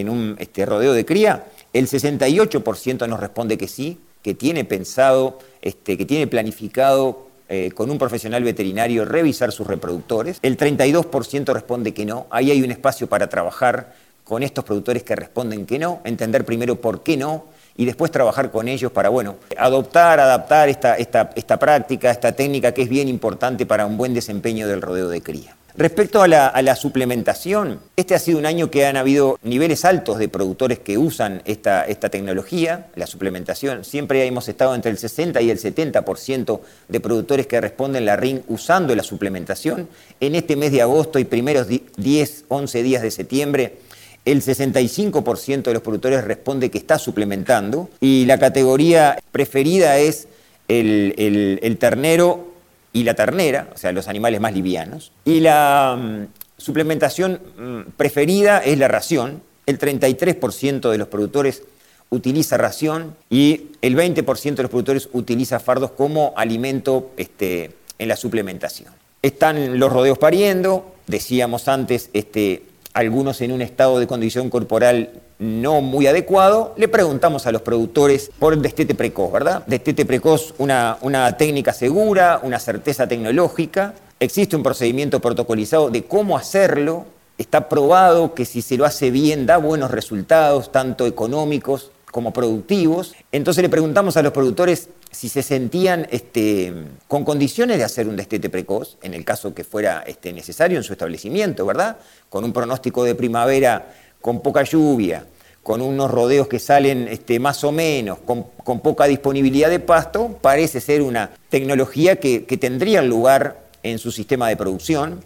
un 0.09 0.37
este, 0.41 0.67
rodeo 0.67 0.93
de 0.93 1.05
cría. 1.05 1.47
El 1.73 1.87
68% 1.87 3.09
nos 3.09 3.21
responde 3.21 3.57
que 3.57 3.69
sí, 3.69 4.01
que 4.21 4.35
tiene 4.35 4.65
pensado, 4.65 5.39
este, 5.62 5.97
que 5.97 6.05
tiene 6.05 6.27
planificado 6.27 7.29
eh, 7.49 7.71
con 7.73 7.89
un 7.89 7.99
profesional 7.99 8.43
veterinario 8.43 9.05
revisar 9.05 9.53
sus 9.53 9.69
reproductores. 9.69 10.41
El 10.43 10.57
32% 10.57 11.53
responde 11.53 11.95
que 11.95 12.05
no. 12.05 12.27
Ahí 12.31 12.51
hay 12.51 12.62
un 12.62 12.73
espacio 12.73 13.07
para 13.07 13.29
trabajar 13.29 13.95
con 14.25 14.43
estos 14.43 14.65
productores 14.65 15.05
que 15.05 15.15
responden 15.15 15.67
que 15.67 15.79
no, 15.79 16.01
entender 16.05 16.45
primero 16.45 16.81
por 16.81 17.05
qué 17.05 17.17
no 17.17 17.45
y 17.76 17.85
después 17.85 18.11
trabajar 18.11 18.50
con 18.50 18.69
ellos 18.69 18.93
para, 18.93 19.09
bueno, 19.09 19.37
adoptar, 19.57 20.21
adaptar 20.21 20.69
esta, 20.69 20.97
esta, 20.97 21.31
esta 21.35 21.59
práctica, 21.59 22.11
esta 22.11 22.33
técnica 22.33 22.73
que 22.73 22.83
es 22.83 22.88
bien 22.88 23.09
importante 23.09 23.67
para 23.67 23.87
un 23.87 23.97
buen 23.97 24.14
desempeño 24.14 24.69
del 24.69 24.83
rodeo 24.83 25.09
de 25.09 25.23
cría. 25.23 25.57
Respecto 25.75 26.21
a 26.21 26.29
la, 26.29 26.76
suplementación, 26.76 27.81
este 27.97 28.14
ha 28.14 28.19
sido 28.19 28.38
un 28.38 28.45
año 28.45 28.71
que 28.71 28.85
han 28.85 28.99
habido 28.99 29.38
niveles 29.43 29.87
altos 29.87 30.19
de 30.19 30.29
productores 30.29 30.79
que 30.79 30.99
usan 30.99 31.41
esta, 31.47 31.85
esta, 31.85 32.11
tecnología, 32.11 32.88
la 32.95 33.07
suplementación. 33.07 33.83
Siempre 33.83 34.26
hemos 34.26 34.49
estado 34.49 34.75
entre 34.75 34.91
el 34.91 34.99
60 34.99 35.41
y 35.41 35.49
el 35.49 35.59
70% 35.59 36.61
de 36.88 37.00
productores 37.00 37.47
que 37.47 37.59
responden 37.59 38.05
la 38.05 38.17
RIN 38.17 38.43
usando 38.49 38.95
la 38.95 39.02
suplementación. 39.02 39.88
En 40.21 40.35
este 40.35 40.57
mes 40.57 40.73
de 40.73 40.83
agosto 40.83 41.19
y 41.19 41.25
primeros 41.25 41.67
10, 41.69 42.45
11 42.49 42.83
días 42.83 43.00
de 43.00 43.11
septiembre 43.11 43.79
el 44.25 44.43
65% 44.43 45.62
de 45.62 45.73
los 45.73 45.83
productores 45.83 46.25
responde 46.25 46.71
que 46.71 46.79
está 46.79 46.99
suplementando 46.99 47.91
y 48.00 48.25
la 48.26 48.38
categoría 48.38 49.19
preferida 49.33 49.99
es 49.99 50.29
el, 50.69 51.76
ternero 51.81 52.52
y 52.93 53.02
la 53.02 53.14
ternera, 53.14 53.69
o 53.75 53.79
sea, 53.79 53.93
los 53.93 54.09
animales 54.09 54.41
más 54.41 54.55
livianos. 54.55 55.12
Y 55.25 55.41
la 55.41 55.99
mm, 55.99 56.26
suplementación 56.57 57.41
mm, 57.59 57.81
preferida 57.97 58.59
es 58.59 58.79
la 58.79 58.88
ración. 58.88 59.43
El 59.67 59.79
33% 59.79 60.91
de 60.91 60.99
los 60.99 61.09
productores 61.09 61.62
utiliza 62.11 62.59
ración 62.59 63.17
y 63.31 63.69
el 63.81 63.97
20% 63.97 64.55
de 64.55 64.62
los 64.62 64.71
productores 64.71 65.09
utiliza 65.12 65.59
fardos 65.59 65.93
como 65.93 66.35
alimento 66.37 67.11
este, 67.17 67.73
en 67.99 68.09
la 68.09 68.17
suplementación. 68.17 68.93
Están 69.23 69.79
los 69.79 69.93
rodeos 69.93 70.19
pariendo, 70.19 70.95
decíamos 71.07 71.69
antes, 71.69 72.11
este, 72.12 72.64
algunos 72.94 73.40
en 73.40 73.52
un 73.52 73.62
estado 73.62 73.99
de 73.99 74.06
condición 74.06 74.50
corporal 74.50 75.11
no 75.38 75.80
muy 75.80 76.06
adecuado, 76.06 76.75
le 76.76 76.88
preguntamos 76.88 77.46
a 77.46 77.52
los 77.52 77.62
productores 77.62 78.30
por 78.38 78.56
destete 78.56 78.94
precoz, 78.94 79.32
¿verdad? 79.32 79.64
Destete 79.66 80.04
precoz, 80.04 80.54
una, 80.58 80.99
una 81.00 81.37
técnica 81.37 81.72
segura, 81.72 82.40
una 82.42 82.58
certeza 82.58 83.08
tecnológica, 83.08 83.94
existe 84.20 84.54
un 84.54 84.62
procedimiento 84.62 85.20
protocolizado 85.20 85.90
de 85.90 86.04
cómo 86.04 86.37
hacerlo, 86.37 87.06
está 87.38 87.68
probado 87.68 88.34
que 88.34 88.44
si 88.44 88.62
se 88.62 88.76
lo 88.76 88.84
hace 88.84 89.11
bien 89.11 89.46
da 89.46 89.56
buenos 89.56 89.90
resultados, 89.90 90.70
tanto 90.70 91.06
económicos 91.06 91.90
como 92.12 92.33
productivos. 92.33 93.14
Entonces 93.33 93.62
le 93.62 93.69
preguntamos 93.69 94.16
a 94.16 94.23
los 94.23 94.33
productores 94.33 94.90
si 95.11 95.28
se 95.28 95.42
sentían 95.42 96.07
este, 96.11 96.73
con 97.09 97.25
condiciones 97.25 97.78
de 97.78 97.85
hacer 97.85 98.07
un 98.07 98.16
destete 98.16 98.50
precoz, 98.50 98.99
en 99.02 99.14
el 99.14 99.25
caso 99.25 99.52
que 99.54 99.64
fuera 99.64 100.04
este, 100.07 100.33
necesario 100.33 100.76
en 100.76 100.85
su 100.85 100.92
establecimiento, 100.92 101.66
¿verdad? 101.66 101.97
Con 102.28 102.45
un 102.45 102.52
pronóstico 102.52 103.02
de 103.02 103.16
primavera 103.16 103.95
con 104.21 104.40
poca 104.40 104.62
lluvia, 104.62 105.26
con 105.62 105.81
unos 105.81 106.11
rodeos 106.11 106.49
que 106.49 106.59
salen 106.59 107.09
este, 107.09 107.40
más 107.40 107.64
o 107.64 107.73
menos, 107.73 108.19
con, 108.19 108.45
poca 108.81 109.07
disponibilidad 109.07 109.71
de 109.71 109.81
pasto, 109.81 110.38
parece 110.40 110.81
ser 110.81 111.02
una 111.02 111.31
tecnología 111.49 112.16
que, 112.16 112.45
que 112.45 112.59
tendría 112.59 113.00
lugar 113.02 113.64
en 113.83 113.99
su 113.99 114.12
sistema 114.12 114.49
de 114.49 114.57
producción. 114.57 115.25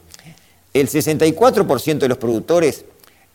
El 0.73 0.89
64% 0.89 1.99
de 1.99 2.09
los 2.09 2.19
productores 2.19 2.85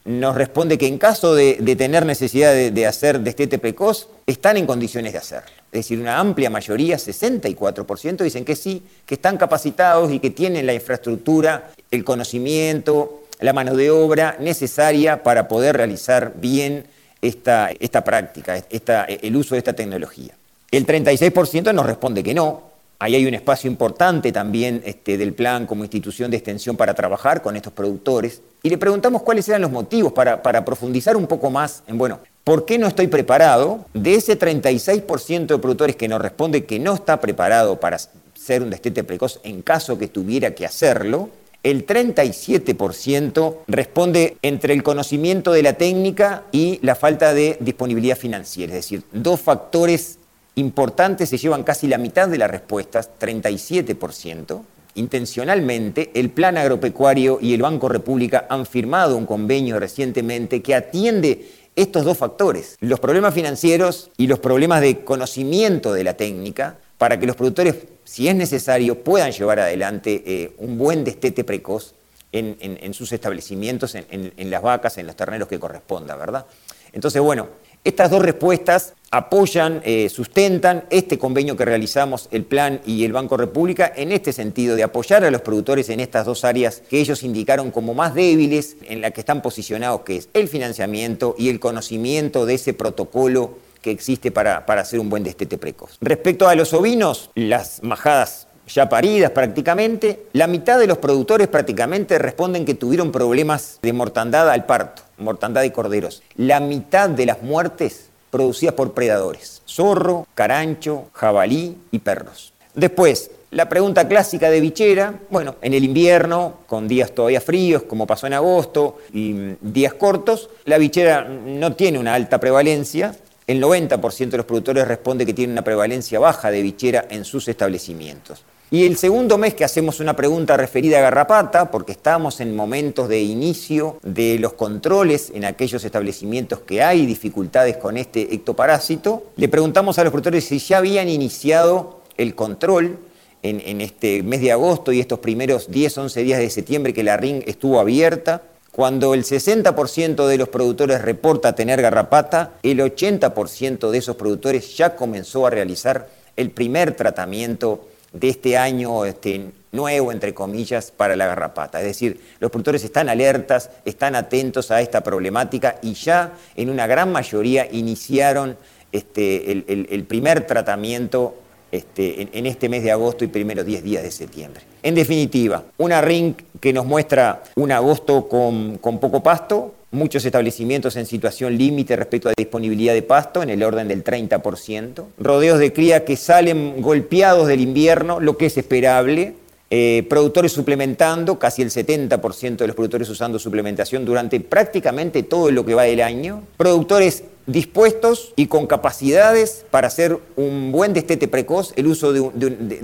nos 0.05 0.36
responde 0.36 0.77
que 0.77 0.88
en 0.88 0.98
caso 0.98 1.36
de, 1.36 1.55
tener 1.77 2.05
necesidad 2.05 2.53
de, 2.53 2.88
hacer 2.88 3.20
destete 3.20 3.60
precoz, 3.60 4.08
están 4.25 4.58
en 4.58 4.65
condiciones 4.65 5.13
de 5.13 5.20
hacerlo. 5.20 5.51
Es 5.72 5.79
decir, 5.79 6.00
una 6.00 6.20
amplia 6.20 6.50
mayoría, 6.50 6.98
64%, 6.98 8.17
dicen 8.24 8.43
que 8.43 8.55
sí, 8.55 8.84
que 9.05 9.15
están 9.15 9.38
capacitados 9.38 10.12
y 10.12 10.20
que 10.20 10.31
tienen 10.31 10.65
la 10.65 10.74
infraestructura, 10.74 11.72
el 11.91 12.03
conocimiento, 12.03 13.24
la 13.39 13.53
mano 13.53 13.75
de 13.75 13.91
obra 13.91 14.38
necesaria 14.39 15.24
para 15.24 15.48
poder 15.48 15.77
realizar 15.77 16.34
bien 16.36 16.86
esta, 17.22 17.70
esta 17.79 18.03
práctica, 18.03 18.63
el 18.70 19.36
uso 19.36 19.55
de 19.55 19.60
esta 19.60 19.74
tecnología. 19.74 20.34
El 20.72 20.86
36% 20.86 21.74
nos 21.74 21.86
responde 21.86 22.24
que 22.24 22.34
no, 22.34 22.71
Ahí 23.01 23.15
hay 23.15 23.25
un 23.25 23.34
espacio 23.34 23.67
importante 23.67 24.31
también 24.31 24.84
este, 24.86 25.17
del 25.17 25.34
plan 25.34 25.65
como 25.65 25.84
institución 25.84 26.29
de 26.29 26.38
extensión 26.38 26.77
para 26.77 26.93
trabajar 26.93 27.41
con 27.41 27.55
estos 27.55 27.74
productores. 27.74 28.43
Y 28.62 28.70
le 28.70 28.77
preguntamos 28.77 29.24
cuáles 29.24 29.50
eran 29.50 29.63
los 29.63 29.72
motivos 29.72 30.13
para, 30.13 30.63
profundizar 30.63 31.17
un 31.17 31.25
poco 31.25 31.50
más 31.50 31.81
en, 31.88 31.98
bueno, 31.98 32.20
¿por 32.43 32.63
qué 32.63 32.77
no 32.77 32.86
estoy 32.86 33.08
preparado? 33.08 33.86
De 33.96 34.13
ese 34.13 34.38
36% 34.38 35.48
de 35.48 35.58
productores 35.58 35.96
que 35.96 36.08
nos 36.08 36.22
responde 36.22 36.65
que 36.65 36.77
no 36.77 36.93
está 36.93 37.20
preparado 37.20 37.79
para 37.79 37.98
ser 38.36 38.62
un 38.62 38.70
destete 38.70 39.03
precoz 39.03 39.39
en 39.43 39.63
caso 39.63 39.98
que 39.98 40.08
tuviera 40.08 40.53
que 40.53 40.67
hacerlo, 40.67 41.31
el 41.63 41.88
37% 41.88 43.55
responde 43.67 44.38
entre 44.43 44.75
el 44.75 44.84
conocimiento 44.84 45.53
de 45.53 45.63
la 45.63 45.74
técnica 45.74 46.43
y 46.51 46.77
la 46.84 46.93
falta 46.93 47.34
de 47.34 47.58
disponibilidad 47.62 48.15
financiera, 48.17 48.74
es 48.74 48.79
decir, 48.79 49.01
dos 49.12 49.41
factores 49.41 50.20
importantes 50.55 51.29
se 51.29 51.38
llevan 51.38 51.63
casi 51.63 51.88
la 51.88 51.98
mitad 51.98 52.27
de 52.27 52.38
las 52.38 52.51
respuestas, 52.51 53.10
37%. 53.20 54.62
Intencionalmente, 54.96 56.12
el 56.13 56.29
Plan 56.29 56.58
Agropecuario 56.58 57.39
y 57.41 57.53
el 57.53 57.62
Banco 57.62 57.88
República 57.88 58.46
han 58.50 58.65
firmado 58.65 59.15
un 59.15 59.25
convenio 59.25 59.79
recientemente 59.79 60.62
que 60.62 60.75
atiende 60.75 61.48
estos 61.75 62.03
dos 62.03 62.17
factores, 62.17 62.75
los 62.81 63.00
problemas 63.00 63.34
financieros 63.34 64.12
y 64.17 64.27
los 64.27 64.39
problemas 64.39 64.81
de 64.81 65.05
conocimiento 65.05 65.93
de 65.93 66.03
la 66.03 66.15
técnica, 66.15 66.77
para 66.98 67.17
que 67.17 67.25
los 67.25 67.38
productores, 67.38 67.75
si 68.03 68.27
es 68.27 68.36
necesario, 68.36 69.01
puedan 69.01 69.31
llevar 69.31 69.60
adelante 69.60 70.22
eh, 70.25 70.53
un 70.58 70.77
buen 70.77 71.03
destete 71.03 71.43
precoz 71.43 71.96
en, 72.34 72.93
sus 72.93 73.12
establecimientos, 73.12 73.96
en, 73.96 74.05
en, 74.10 74.51
las 74.51 74.62
vacas, 74.62 74.98
en 74.98 75.08
los 75.08 75.15
terneros 75.15 75.48
que 75.48 75.60
corresponda, 75.60 76.15
¿verdad? 76.15 76.46
Entonces, 76.93 77.22
bueno, 77.22 77.48
estas 77.83 78.11
dos 78.11 78.21
respuestas 78.21 78.93
apoyan, 79.09 79.81
eh, 79.83 80.07
sustentan 80.09 80.85
este 80.89 81.17
convenio 81.17 81.57
que 81.57 81.65
realizamos, 81.65 82.29
el 82.31 82.45
Plan 82.45 82.79
y 82.85 83.03
el 83.03 83.11
Banco 83.11 83.35
República, 83.38 83.91
en 83.95 84.11
este 84.11 84.31
sentido 84.31 84.75
de 84.75 84.83
apoyar 84.83 85.23
a 85.25 85.31
los 85.31 85.41
productores 85.41 85.89
en 85.89 86.00
estas 86.00 86.25
dos 86.25 86.45
áreas 86.45 86.81
que 86.89 87.00
ellos 87.00 87.23
indicaron 87.23 87.71
como 87.71 87.93
más 87.93 88.13
débiles, 88.13 88.77
en 88.83 89.01
las 89.01 89.11
que 89.11 89.21
están 89.21 89.41
posicionados, 89.41 90.01
que 90.01 90.17
es 90.17 90.29
el 90.33 90.47
financiamiento 90.47 91.35
y 91.38 91.50
el 91.50 91.59
conocimiento 91.59 92.45
de 92.45 92.53
ese 92.53 92.73
protocolo 92.73 93.57
que 93.81 93.91
existe 93.91 94.31
para, 94.31 94.65
para 94.65 94.81
hacer 94.81 95.00
un 95.00 95.09
buen 95.09 95.23
destete 95.23 95.57
precoz. 95.57 95.97
Respecto 96.01 96.47
a 96.47 96.55
los 96.55 96.73
ovinos, 96.73 97.31
las 97.35 97.83
majadas 97.83 98.47
ya 98.67 98.89
paridas 98.89 99.31
prácticamente, 99.31 100.27
la 100.33 100.47
mitad 100.47 100.79
de 100.79 100.88
los 100.88 100.97
productores 100.97 101.47
prácticamente 101.47 102.17
responden 102.17 102.63
que 102.63 102.75
tuvieron 102.75 103.11
problemas 103.11 103.79
de 103.81 103.91
mortandad 103.93 104.50
al 104.50 104.65
parto, 104.65 105.01
mortandad 105.22 105.62
de 105.62 105.72
corderos. 105.72 106.22
La 106.36 106.60
mitad 106.60 107.10
de 107.10 107.25
las 107.25 107.42
muertes 107.42 108.10
producidas 108.30 108.75
por 108.75 108.94
predadores, 108.94 109.62
zorro, 109.68 110.28
carancho, 110.34 111.10
jabalí 111.13 111.78
y 111.92 112.00
perros. 112.00 112.54
Después, 112.74 113.32
la 113.51 113.68
pregunta 113.68 114.08
clásica 114.08 114.50
de 114.50 114.62
bichera, 114.62 115.13
bueno, 115.30 115.56
en 115.62 115.74
el 115.74 115.84
invierno, 115.84 116.60
con 116.68 116.88
días 116.88 117.12
todavía 117.12 117.42
fríos, 117.42 117.84
como 117.84 118.08
pasó 118.08 118.25
en 118.28 118.34
agosto, 118.34 119.00
y 119.12 119.34
mm, 119.34 119.58
días 119.60 119.94
cortos, 119.96 120.50
la 120.63 120.78
bichera 120.78 121.25
no 121.25 121.75
tiene 121.75 122.00
una 122.00 122.13
alta 122.13 122.40
prevalencia, 122.40 123.13
el 123.48 123.62
90% 123.62 124.30
de 124.30 124.38
los 124.38 124.46
productores 124.46 124.88
responde 124.88 125.25
que 125.25 125.34
tiene 125.34 125.51
una 125.51 125.63
prevalencia 125.63 126.18
baja 126.20 126.50
de 126.50 126.62
bichera 126.62 127.06
en 127.10 127.25
sus 127.25 127.50
establecimientos. 127.50 128.46
Y 128.74 128.86
el 128.86 128.96
segundo 128.96 129.38
mes 129.38 129.54
que 129.54 129.66
hacemos 129.66 130.00
una 130.00 130.16
pregunta 130.16 130.56
referida 130.56 131.00
a 131.00 131.01
garrapata, 131.01 131.70
porque 131.72 131.92
estamos 131.92 132.40
en 132.40 132.56
momentos 132.56 133.10
de 133.10 133.20
inicio 133.20 134.00
de 134.01 134.40
los 134.40 134.54
controles 134.54 135.30
en 135.36 135.44
aquellos 135.44 135.84
establecimientos 135.84 136.62
que 136.62 136.82
hay 136.82 137.06
dificultades 137.06 137.75
con 137.75 137.98
este 137.98 138.34
ectoparásito, 138.34 139.25
le 139.36 139.50
preguntamos 139.50 140.00
a 140.00 140.06
los 140.06 140.12
productores 140.12 140.46
si 140.46 140.60
ya 140.60 140.78
habían 140.78 141.10
iniciado 141.10 142.00
el 142.16 142.34
control 142.34 142.98
en, 143.44 143.82
este 143.82 144.24
mes 144.24 144.40
de 144.40 144.54
agosto 144.54 144.94
y 144.94 145.01
estos 145.01 145.20
primeros 145.20 145.70
10, 145.70 145.98
11 145.98 146.24
días 146.24 146.40
de 146.40 146.50
septiembre 146.50 146.94
que 146.94 147.04
la 147.04 147.18
RING 147.18 147.44
estuvo 147.48 147.78
abierta. 147.78 148.42
Cuando 148.72 149.13
el 149.13 149.25
60% 149.25 150.28
de 150.28 150.38
los 150.38 150.48
productores 150.48 151.01
reporta 151.01 151.56
tener 151.56 151.82
garrapata, 151.82 152.54
el 152.63 152.80
80% 152.80 153.90
de 153.90 153.98
esos 153.98 154.16
productores 154.16 154.78
ya 154.78 154.96
comenzó 154.96 155.46
a 155.46 155.50
realizar 155.50 156.08
el 156.38 156.51
primer 156.51 156.96
tratamiento 156.96 157.90
de 158.13 158.30
este 158.30 158.58
año 158.58 159.06
este, 159.06 159.51
nuevo, 159.72 160.12
entre 160.12 160.34
comillas, 160.34 160.91
para 160.91 161.15
la 161.15 161.27
garrapata. 161.27 161.80
Es 161.80 161.86
decir, 161.86 162.20
los 162.39 162.51
productores 162.51 162.84
están 162.84 163.10
alertas, 163.10 163.70
están 163.86 164.15
atentos 164.15 164.72
a 164.72 164.82
esta 164.82 165.01
problemática 165.01 165.77
y 165.82 165.94
ya 165.94 166.34
en 166.56 166.70
una 166.70 166.88
gran 166.88 167.12
mayoría 167.12 167.68
iniciaron 167.72 168.58
este, 168.91 169.51
el, 169.51 170.03
primer 170.03 170.46
tratamiento 170.46 171.36
este, 171.72 172.28
en, 172.38 172.46
este 172.46 172.70
mes 172.70 172.84
de 172.84 172.92
agosto 172.92 173.24
y 173.24 173.28
primeros 173.28 173.66
10 173.66 173.84
días 173.84 174.04
de 174.04 174.12
septiembre. 174.12 174.62
En 174.84 174.96
definitiva, 174.96 175.63
una 175.78 176.01
ring 176.01 176.36
que 176.60 176.74
nos 176.74 176.86
muestra 176.86 177.44
un 177.56 177.72
agosto 177.72 178.28
con, 178.28 178.78
con 178.78 179.00
poco 179.00 179.24
pasto, 179.24 179.74
muchos 179.92 180.25
establecimientos 180.25 180.96
en 180.96 181.06
situación 181.06 181.58
límite 181.58 181.96
respecto 181.96 182.30
a 182.30 182.34
disponibilidad 182.36 182.94
de 182.94 183.04
pasto, 183.04 183.44
en 183.44 183.50
el 183.50 183.63
orden 183.63 183.88
del 183.88 184.04
30%, 184.04 185.06
rodeos 185.18 185.60
de 185.60 185.74
cría 185.74 186.06
que 186.06 186.18
salen 186.18 186.82
golpeados 186.82 187.48
del 187.48 187.62
invierno, 187.62 188.20
lo 188.20 188.38
que 188.38 188.48
es 188.48 188.58
esperable, 188.58 189.36
eh, 189.74 190.06
productores 190.10 190.51
suplementando, 190.51 191.40
casi 191.40 191.62
el 191.62 191.70
70% 191.70 192.58
de 192.58 192.68
los 192.68 192.75
productores 192.75 193.08
usando 193.08 193.40
suplementación 193.40 194.04
durante 194.04 194.42
prácticamente 194.42 195.24
todo 195.24 195.50
lo 195.50 195.66
que 195.66 195.75
va 195.75 195.84
del 195.84 196.01
año, 196.01 196.44
productores 196.58 197.24
dispuestos 197.51 198.34
y 198.36 198.48
con 198.48 198.67
capacidades 198.67 199.65
para 199.70 199.88
hacer 199.88 200.20
un 200.36 200.72
buen 200.72 200.93
destete 200.93 201.27
precoz, 201.27 201.74
el 201.75 201.88
uso 201.88 202.13
de, 202.13 202.22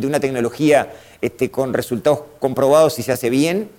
una 0.05 0.19
tecnología 0.19 0.93
este, 1.21 1.51
con 1.51 1.73
resultados 1.73 2.21
comprobados 2.39 2.93
si 2.95 3.03
se 3.03 3.11
hace 3.11 3.29
bien, 3.29 3.69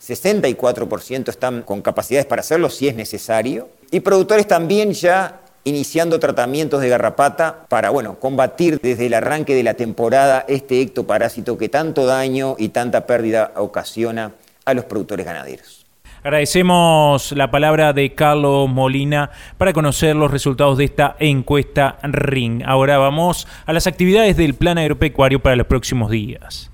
64% 0.00 1.28
están 1.28 1.62
con 1.62 1.82
capacidades 1.82 2.26
para 2.26 2.40
hacerlo 2.40 2.70
si 2.70 2.88
es 2.88 2.94
necesario, 2.94 3.68
y 3.90 4.00
productores 4.00 4.46
también 4.46 4.92
ya 4.92 5.40
iniciando 5.64 6.20
tratamientos 6.20 6.80
de 6.80 6.88
garrapata 6.88 7.66
para 7.68 7.90
bueno, 7.90 8.20
combatir 8.20 8.78
desde 8.80 9.06
el 9.06 9.14
arranque 9.14 9.54
de 9.54 9.64
la 9.64 9.74
temporada 9.74 10.44
este 10.46 10.80
ectoparásito 10.80 11.58
que 11.58 11.68
tanto 11.68 12.06
daño 12.06 12.54
y 12.58 12.68
tanta 12.68 13.06
pérdida 13.06 13.52
ocasiona 13.56 14.32
a 14.64 14.74
los 14.74 14.84
productores 14.84 15.26
ganaderos. 15.26 15.85
Agradecemos 16.26 17.30
la 17.30 17.52
palabra 17.52 17.92
de 17.92 18.12
Carlos 18.12 18.68
Molina 18.68 19.30
para 19.58 19.72
conocer 19.72 20.16
los 20.16 20.28
resultados 20.28 20.76
de 20.76 20.82
esta 20.82 21.14
encuesta 21.20 21.98
RING. 22.02 22.64
Ahora 22.66 22.98
vamos 22.98 23.46
a 23.64 23.72
las 23.72 23.86
actividades 23.86 24.36
del 24.36 24.54
Plan 24.54 24.76
Agropecuario 24.76 25.38
para 25.38 25.54
los 25.54 25.68
próximos 25.68 26.10
días. 26.10 26.68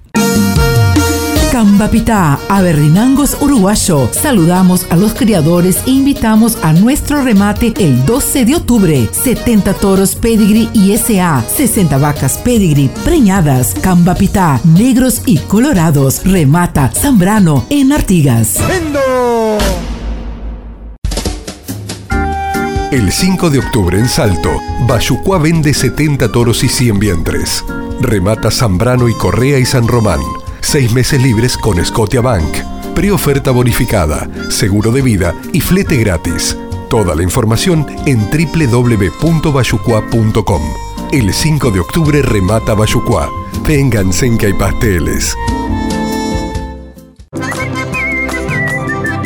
Cambapitá, 1.52 2.38
Aberrinangos 2.49 3.37
Uruguayo. 3.42 4.09
Saludamos 4.11 4.90
a 4.90 4.97
los 4.97 5.12
criadores 5.12 5.82
e 5.87 5.90
invitamos 5.90 6.56
a 6.64 6.73
nuestro 6.73 7.23
remate 7.23 7.75
el 7.78 8.06
12 8.06 8.47
de 8.47 8.56
octubre. 8.56 9.06
70 9.12 9.75
toros 9.75 10.14
Pedigree 10.14 10.71
y 10.73 10.97
SA, 10.97 11.44
60 11.47 11.99
vacas 11.99 12.38
Pedigree 12.38 12.88
preñadas, 13.04 13.75
Cambapitá, 13.82 14.62
negros 14.64 15.21
y 15.26 15.37
colorados. 15.40 16.25
Remata 16.25 16.88
Zambrano 16.88 17.66
en 17.68 17.92
Artigas. 17.92 18.56
¡Vendo! 18.66 19.12
El 22.93 23.11
5 23.11 23.49
de 23.49 23.59
octubre 23.59 23.99
en 23.99 24.07
Salto, 24.07 24.61
Bayucuá 24.87 25.39
vende 25.39 25.73
70 25.73 26.31
toros 26.31 26.63
y 26.63 26.69
100 26.69 26.99
vientres. 26.99 27.65
Remata 28.03 28.51
Zambrano 28.51 29.09
y 29.09 29.15
Correa 29.15 29.59
y 29.59 29.65
San 29.65 29.89
Román. 29.89 30.21
Seis 30.61 30.93
meses 30.93 31.23
libres 31.23 31.57
con 31.57 31.83
Scotia 31.83 32.21
Bank. 32.21 32.55
Preoferta 32.95 33.51
bonificada, 33.51 34.29
seguro 34.51 34.93
de 34.93 35.01
vida 35.01 35.35
y 35.55 35.61
flete 35.61 35.97
gratis. 35.97 36.55
Toda 36.91 37.15
la 37.15 37.23
información 37.23 37.87
en 38.05 38.29
www.bayucua.com. 38.31 40.63
El 41.13 41.33
5 41.33 41.71
de 41.71 41.81
octubre 41.81 42.21
remata 42.21 42.75
Bayucua. 42.75 43.31
Vénganse 43.67 44.27
en 44.27 44.37
que 44.37 44.49
hay 44.49 44.53
pasteles. 44.53 45.35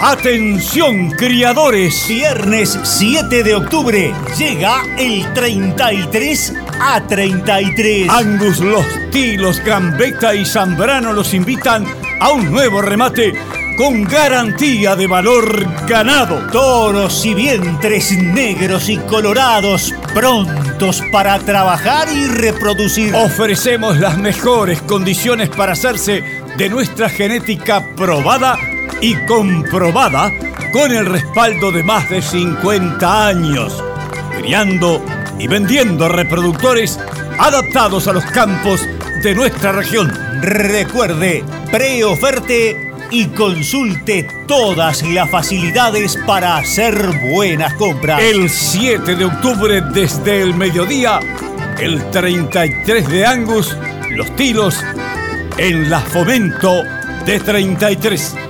Atención 0.01 1.11
criadores, 1.13 2.07
viernes 2.07 2.79
7 2.83 3.43
de 3.43 3.55
octubre 3.55 4.15
llega 4.39 4.83
el 4.99 5.33
33 5.33 6.53
a 6.81 7.01
33. 7.07 8.09
Angus, 8.11 8.59
Los 8.61 8.85
Tilos, 9.11 9.59
Gambetta 9.65 10.35
y 10.35 10.45
Zambrano 10.45 11.13
los 11.13 11.33
invitan 11.33 11.87
a 12.21 12.31
un 12.31 12.51
nuevo 12.53 12.83
remate 12.83 13.35
con 13.79 14.05
garantía 14.05 14.97
de 14.97 15.07
valor 15.07 15.67
ganado. 15.87 16.47
Toros 16.53 17.25
y 17.25 17.35
vientres 17.35 18.13
negros 18.13 18.91
y 18.91 18.99
colorados 18.99 19.95
prontos 20.13 21.03
para 21.11 21.39
trabajar 21.39 22.09
y 22.13 22.27
reproducir. 22.27 23.15
Ofrecemos 23.15 23.99
las 23.99 24.19
mejores 24.19 24.83
condiciones 24.83 25.49
para 25.49 25.73
hacerse 25.73 26.23
de 26.59 26.69
nuestra 26.69 27.09
genética 27.09 27.85
probada 27.97 28.59
y 29.01 29.15
comprobada 29.27 30.33
con 30.73 30.93
el 30.93 31.07
respaldo 31.07 31.73
de 31.73 31.83
más 31.83 32.09
de 32.11 32.23
50 32.23 33.29
años, 33.29 33.83
criando 34.37 35.05
y 35.39 35.47
vendiendo 35.47 36.09
reproductores 36.09 36.99
adaptados 37.39 38.09
a 38.09 38.13
los 38.13 38.25
campos 38.27 38.81
de 39.23 39.35
nuestra 39.35 39.73
región. 39.73 40.13
Recuerde, 40.43 41.45
preoferte 41.71 42.93
y 43.11 43.27
consulte 43.27 44.29
todas 44.47 45.03
las 45.03 45.31
facilidades 45.31 46.19
para 46.27 46.57
hacer 46.57 46.97
buenas 47.31 47.75
compras. 47.75 48.21
El 48.21 48.51
7 48.51 49.15
de 49.15 49.25
octubre 49.25 49.81
desde 49.93 50.43
el 50.43 50.55
mediodía, 50.55 51.21
el 51.79 52.11
33 52.11 53.09
de 53.09 53.27
Angus, 53.27 53.77
los 54.11 54.35
tiros 54.37 54.83
en 55.59 55.89
la 55.91 56.01
Fomento 56.01 56.83
de 57.25 57.41
33. 57.41 58.46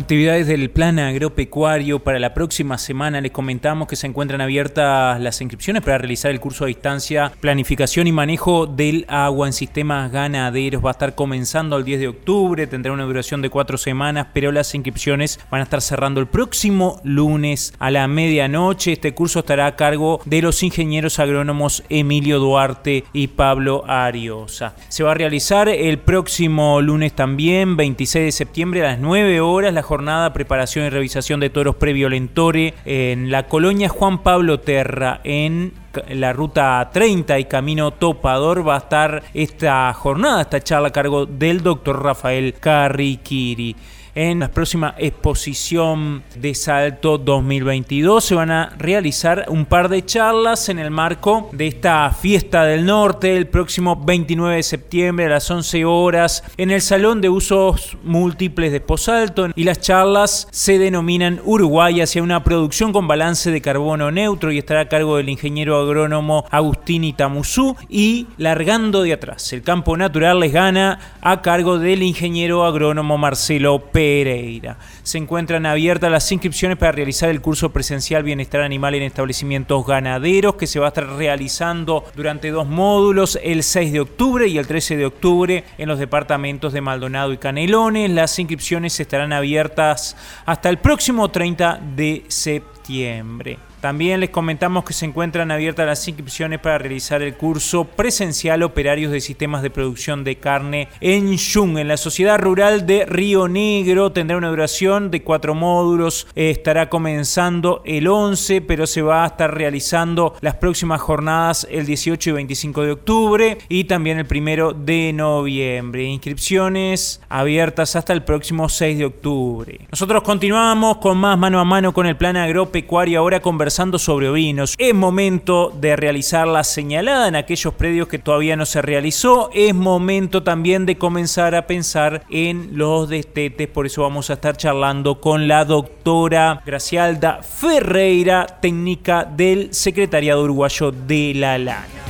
Actividades 0.00 0.46
del 0.46 0.70
plan 0.70 0.98
agropecuario 0.98 1.98
para 1.98 2.18
la 2.18 2.32
próxima 2.32 2.78
semana. 2.78 3.20
Les 3.20 3.32
comentamos 3.32 3.86
que 3.86 3.96
se 3.96 4.06
encuentran 4.06 4.40
abiertas 4.40 5.20
las 5.20 5.42
inscripciones 5.42 5.82
para 5.82 5.98
realizar 5.98 6.30
el 6.30 6.40
curso 6.40 6.64
a 6.64 6.68
distancia 6.68 7.30
Planificación 7.38 8.06
y 8.06 8.12
Manejo 8.12 8.66
del 8.66 9.04
Agua 9.08 9.46
en 9.46 9.52
Sistemas 9.52 10.10
Ganaderos. 10.10 10.82
Va 10.82 10.88
a 10.88 10.92
estar 10.92 11.14
comenzando 11.14 11.76
el 11.76 11.84
10 11.84 12.00
de 12.00 12.08
octubre, 12.08 12.66
tendrá 12.66 12.92
una 12.92 13.04
duración 13.04 13.42
de 13.42 13.50
cuatro 13.50 13.76
semanas, 13.76 14.28
pero 14.32 14.52
las 14.52 14.74
inscripciones 14.74 15.38
van 15.50 15.60
a 15.60 15.64
estar 15.64 15.82
cerrando 15.82 16.18
el 16.18 16.28
próximo 16.28 16.98
lunes 17.04 17.74
a 17.78 17.90
la 17.90 18.08
medianoche. 18.08 18.92
Este 18.92 19.12
curso 19.12 19.40
estará 19.40 19.66
a 19.66 19.76
cargo 19.76 20.22
de 20.24 20.40
los 20.40 20.62
ingenieros 20.62 21.18
agrónomos 21.18 21.84
Emilio 21.90 22.38
Duarte 22.38 23.04
y 23.12 23.26
Pablo 23.26 23.84
Ariosa. 23.86 24.74
Se 24.88 25.04
va 25.04 25.10
a 25.10 25.14
realizar 25.14 25.68
el 25.68 25.98
próximo 25.98 26.80
lunes 26.80 27.12
también, 27.12 27.76
26 27.76 28.24
de 28.24 28.32
septiembre 28.32 28.80
a 28.80 28.92
las 28.92 28.98
9 28.98 29.42
horas 29.42 29.74
jornada 29.90 30.32
preparación 30.32 30.86
y 30.86 30.90
revisación 30.90 31.40
de 31.40 31.50
toros 31.50 31.74
previolentore 31.74 32.74
en 32.84 33.28
la 33.28 33.48
colonia 33.48 33.88
Juan 33.88 34.22
Pablo 34.22 34.60
Terra 34.60 35.20
en 35.24 35.72
la 36.10 36.32
ruta 36.32 36.88
30 36.92 37.40
y 37.40 37.46
camino 37.46 37.90
Topador. 37.90 38.68
Va 38.68 38.76
a 38.76 38.78
estar 38.78 39.24
esta 39.34 39.92
jornada, 39.92 40.42
esta 40.42 40.60
charla 40.60 40.88
a 40.88 40.92
cargo 40.92 41.26
del 41.26 41.64
doctor 41.64 42.04
Rafael 42.04 42.54
Carriquiri 42.54 43.74
en 44.14 44.40
la 44.40 44.48
próxima 44.48 44.94
exposición 44.98 46.22
de 46.36 46.54
Salto 46.54 47.18
2022. 47.18 48.24
Se 48.24 48.34
van 48.34 48.50
a 48.50 48.70
realizar 48.78 49.46
un 49.48 49.66
par 49.66 49.88
de 49.88 50.04
charlas 50.04 50.68
en 50.68 50.78
el 50.78 50.90
marco 50.90 51.48
de 51.52 51.68
esta 51.68 52.10
fiesta 52.10 52.64
del 52.64 52.84
norte 52.84 53.36
el 53.36 53.46
próximo 53.46 53.96
29 53.96 54.56
de 54.56 54.62
septiembre 54.62 55.26
a 55.26 55.30
las 55.30 55.50
11 55.50 55.84
horas 55.84 56.44
en 56.56 56.70
el 56.70 56.80
Salón 56.80 57.20
de 57.20 57.28
Usos 57.28 57.96
Múltiples 58.02 58.72
de 58.72 58.80
Posalto 58.80 59.48
y 59.54 59.64
las 59.64 59.80
charlas 59.80 60.48
se 60.50 60.78
denominan 60.78 61.40
Uruguay 61.44 62.00
hacia 62.00 62.22
una 62.22 62.42
producción 62.44 62.92
con 62.92 63.06
balance 63.06 63.50
de 63.50 63.60
carbono 63.60 64.10
neutro 64.10 64.52
y 64.52 64.58
estará 64.58 64.80
a 64.80 64.88
cargo 64.88 65.16
del 65.16 65.28
ingeniero 65.28 65.78
agrónomo 65.78 66.44
Agustín 66.50 67.04
Itamuzú 67.04 67.76
y 67.88 68.26
Largando 68.36 69.02
de 69.02 69.12
Atrás. 69.12 69.52
El 69.52 69.62
campo 69.62 69.96
natural 69.96 70.40
les 70.40 70.52
gana 70.52 70.98
a 71.20 71.42
cargo 71.42 71.78
del 71.78 72.02
ingeniero 72.02 72.64
agrónomo 72.64 73.18
Marcelo 73.18 73.78
Pérez. 73.78 73.99
Pereira. 74.00 74.78
Se 75.02 75.18
encuentran 75.18 75.66
abiertas 75.66 76.10
las 76.10 76.32
inscripciones 76.32 76.78
para 76.78 76.92
realizar 76.92 77.28
el 77.28 77.42
curso 77.42 77.68
presencial 77.70 78.22
Bienestar 78.22 78.62
Animal 78.62 78.94
en 78.94 79.02
establecimientos 79.02 79.86
ganaderos 79.86 80.54
que 80.54 80.66
se 80.66 80.80
va 80.80 80.86
a 80.86 80.88
estar 80.88 81.06
realizando 81.06 82.06
durante 82.16 82.50
dos 82.50 82.66
módulos 82.66 83.38
el 83.42 83.62
6 83.62 83.92
de 83.92 84.00
octubre 84.00 84.48
y 84.48 84.56
el 84.56 84.66
13 84.66 84.96
de 84.96 85.04
octubre 85.04 85.64
en 85.76 85.86
los 85.86 85.98
departamentos 85.98 86.72
de 86.72 86.80
Maldonado 86.80 87.34
y 87.34 87.36
Canelones. 87.36 88.10
Las 88.10 88.38
inscripciones 88.38 88.98
estarán 88.98 89.34
abiertas 89.34 90.16
hasta 90.46 90.70
el 90.70 90.78
próximo 90.78 91.30
30 91.30 91.82
de 91.94 92.24
septiembre. 92.28 93.69
También 93.80 94.20
les 94.20 94.28
comentamos 94.28 94.84
que 94.84 94.92
se 94.92 95.06
encuentran 95.06 95.50
abiertas 95.50 95.86
las 95.86 96.06
inscripciones 96.06 96.58
para 96.60 96.76
realizar 96.76 97.22
el 97.22 97.34
curso 97.34 97.84
presencial 97.84 98.62
Operarios 98.62 99.10
de 99.10 99.22
Sistemas 99.22 99.62
de 99.62 99.70
Producción 99.70 100.22
de 100.22 100.36
Carne 100.36 100.88
en 101.00 101.34
Yung, 101.38 101.78
en 101.78 101.88
la 101.88 101.96
Sociedad 101.96 102.38
Rural 102.38 102.84
de 102.84 103.06
Río 103.06 103.48
Negro. 103.48 104.12
Tendrá 104.12 104.36
una 104.36 104.50
duración 104.50 105.10
de 105.10 105.22
cuatro 105.22 105.54
módulos. 105.54 106.26
estará 106.34 106.90
comenzando 106.90 107.80
el 107.86 108.06
11, 108.06 108.60
pero 108.60 108.86
se 108.86 109.00
va 109.00 109.24
a 109.24 109.28
estar 109.28 109.54
realizando 109.54 110.34
las 110.42 110.56
próximas 110.56 111.00
jornadas 111.00 111.66
el 111.70 111.86
18 111.86 112.30
y 112.30 112.32
25 112.34 112.82
de 112.82 112.92
octubre 112.92 113.58
y 113.70 113.84
también 113.84 114.18
el 114.18 114.26
primero 114.26 114.74
de 114.74 115.14
noviembre. 115.14 116.04
Inscripciones 116.04 117.22
abiertas 117.30 117.96
hasta 117.96 118.12
el 118.12 118.24
próximo 118.24 118.68
6 118.68 118.98
de 118.98 119.04
octubre. 119.06 119.80
Nosotros 119.90 120.22
continuamos 120.22 120.98
con 120.98 121.16
más 121.16 121.38
mano 121.38 121.58
a 121.58 121.64
mano 121.64 121.94
con 121.94 122.04
el 122.04 122.18
plan 122.18 122.36
agropecuario. 122.36 123.20
Ahora 123.20 123.40
conversamos 123.40 123.69
sobre 123.70 124.28
ovinos. 124.28 124.74
Es 124.78 124.94
momento 124.94 125.72
de 125.80 125.96
realizar 125.96 126.46
la 126.46 126.64
señalada 126.64 127.28
en 127.28 127.36
aquellos 127.36 127.74
predios 127.74 128.08
que 128.08 128.18
todavía 128.18 128.56
no 128.56 128.66
se 128.66 128.82
realizó. 128.82 129.50
Es 129.54 129.74
momento 129.74 130.42
también 130.42 130.86
de 130.86 130.98
comenzar 130.98 131.54
a 131.54 131.66
pensar 131.66 132.24
en 132.30 132.76
los 132.76 133.08
destetes. 133.08 133.68
Por 133.68 133.86
eso 133.86 134.02
vamos 134.02 134.30
a 134.30 134.34
estar 134.34 134.56
charlando 134.56 135.20
con 135.20 135.48
la 135.48 135.64
doctora 135.64 136.62
Gracialda 136.66 137.42
Ferreira, 137.42 138.46
técnica 138.60 139.24
del 139.24 139.72
Secretariado 139.72 140.42
Uruguayo 140.42 140.92
de 140.92 141.32
la 141.34 141.58
Lana. 141.58 142.00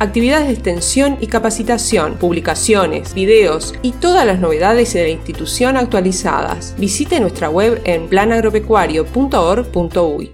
Actividades 0.00 0.48
de 0.48 0.54
extensión 0.54 1.16
y 1.20 1.28
capacitación, 1.28 2.14
publicaciones, 2.14 3.14
videos 3.14 3.74
y 3.82 3.92
todas 3.92 4.26
las 4.26 4.40
novedades 4.40 4.92
de 4.94 5.02
la 5.02 5.10
institución 5.10 5.76
actualizadas. 5.76 6.74
Visite 6.78 7.20
nuestra 7.20 7.50
web 7.50 7.82
en 7.84 8.08
planagropecuario.org.uy. 8.08 10.32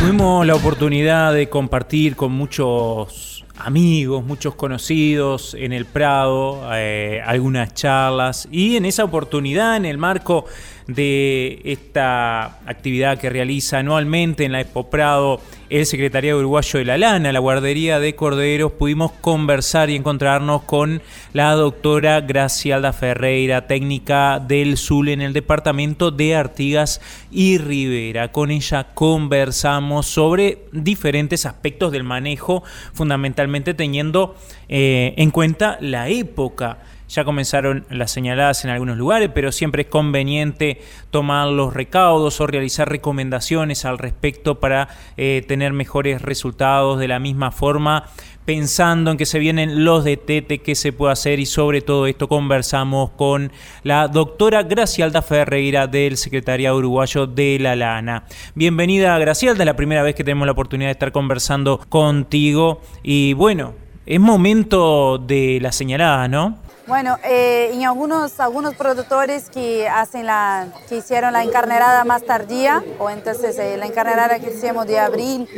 Tuvimos 0.00 0.46
la 0.46 0.54
oportunidad 0.54 1.34
de 1.34 1.48
compartir 1.48 2.14
con 2.16 2.32
muchos 2.32 3.33
amigos, 3.56 4.24
muchos 4.24 4.54
conocidos 4.54 5.54
en 5.54 5.72
el 5.72 5.86
Prado, 5.86 6.68
eh, 6.72 7.22
algunas 7.24 7.74
charlas 7.74 8.48
y 8.50 8.76
en 8.76 8.84
esa 8.84 9.04
oportunidad, 9.04 9.76
en 9.76 9.84
el 9.84 9.98
marco 9.98 10.46
de 10.86 11.60
esta 11.64 12.58
actividad 12.66 13.18
que 13.18 13.30
realiza 13.30 13.78
anualmente 13.78 14.44
en 14.44 14.52
la 14.52 14.60
Expo 14.60 14.90
Prado 14.90 15.40
el 15.80 15.86
Secretariado 15.86 16.38
Uruguayo 16.38 16.78
de 16.78 16.84
la 16.84 16.96
Lana, 16.96 17.32
la 17.32 17.40
guardería 17.40 17.98
de 17.98 18.14
corderos, 18.14 18.70
pudimos 18.70 19.10
conversar 19.10 19.90
y 19.90 19.96
encontrarnos 19.96 20.62
con 20.62 21.02
la 21.32 21.50
doctora 21.54 22.20
Gracialda 22.20 22.92
Ferreira, 22.92 23.66
técnica 23.66 24.38
del 24.38 24.76
SUL 24.76 25.08
en 25.08 25.20
el 25.20 25.32
departamento 25.32 26.12
de 26.12 26.36
Artigas 26.36 27.00
y 27.32 27.58
Rivera. 27.58 28.30
Con 28.30 28.52
ella 28.52 28.86
conversamos 28.94 30.06
sobre 30.06 30.58
diferentes 30.70 31.44
aspectos 31.44 31.90
del 31.90 32.04
manejo, 32.04 32.62
fundamentalmente 32.92 33.74
teniendo 33.74 34.36
eh, 34.68 35.14
en 35.16 35.30
cuenta 35.30 35.78
la 35.80 36.08
época 36.08 36.78
ya 37.08 37.24
comenzaron 37.24 37.86
las 37.90 38.10
señaladas 38.10 38.64
en 38.64 38.70
algunos 38.70 38.96
lugares, 38.96 39.30
pero 39.32 39.52
siempre 39.52 39.82
es 39.82 39.88
conveniente 39.88 40.80
tomar 41.10 41.48
los 41.48 41.74
recaudos 41.74 42.40
o 42.40 42.46
realizar 42.46 42.88
recomendaciones 42.88 43.84
al 43.84 43.98
respecto 43.98 44.58
para 44.58 44.88
eh, 45.16 45.44
tener 45.46 45.72
mejores 45.72 46.22
resultados 46.22 46.98
de 46.98 47.08
la 47.08 47.18
misma 47.18 47.52
forma 47.52 48.08
pensando 48.44 49.10
en 49.10 49.16
que 49.16 49.24
se 49.24 49.38
vienen 49.38 49.84
los 49.84 50.04
de 50.04 50.18
Tete, 50.18 50.58
qué 50.58 50.74
se 50.74 50.92
puede 50.92 51.12
hacer 51.12 51.40
y 51.40 51.46
sobre 51.46 51.80
todo 51.80 52.06
esto 52.06 52.28
conversamos 52.28 53.10
con 53.10 53.52
la 53.84 54.08
doctora 54.08 54.64
Gracialda 54.64 55.22
Ferreira 55.22 55.86
del 55.86 56.18
Secretariado 56.18 56.76
Uruguayo 56.76 57.26
de 57.26 57.58
la 57.58 57.74
Lana. 57.74 58.24
Bienvenida 58.54 59.18
Gracialda, 59.18 59.62
es 59.62 59.66
la 59.66 59.76
primera 59.76 60.02
vez 60.02 60.14
que 60.14 60.24
tenemos 60.24 60.44
la 60.44 60.52
oportunidad 60.52 60.88
de 60.88 60.92
estar 60.92 61.12
conversando 61.12 61.80
contigo 61.88 62.82
y 63.02 63.32
bueno, 63.32 63.83
es 64.06 64.20
momento 64.20 65.18
de 65.18 65.58
la 65.60 65.72
señalada, 65.72 66.28
¿no? 66.28 66.64
Bueno, 66.86 67.16
eh, 67.24 67.70
en 67.72 67.86
algunos, 67.86 68.38
algunos 68.40 68.74
productores 68.74 69.48
que, 69.48 69.88
hacen 69.88 70.26
la, 70.26 70.68
que 70.86 70.98
hicieron 70.98 71.32
la 71.32 71.42
encarnerada 71.42 72.04
más 72.04 72.22
tardía, 72.24 72.84
o 72.98 73.08
entonces 73.08 73.58
eh, 73.58 73.78
la 73.78 73.86
encarnerada 73.86 74.38
que 74.38 74.50
hicimos 74.50 74.86
de 74.86 74.98
abril 74.98 75.48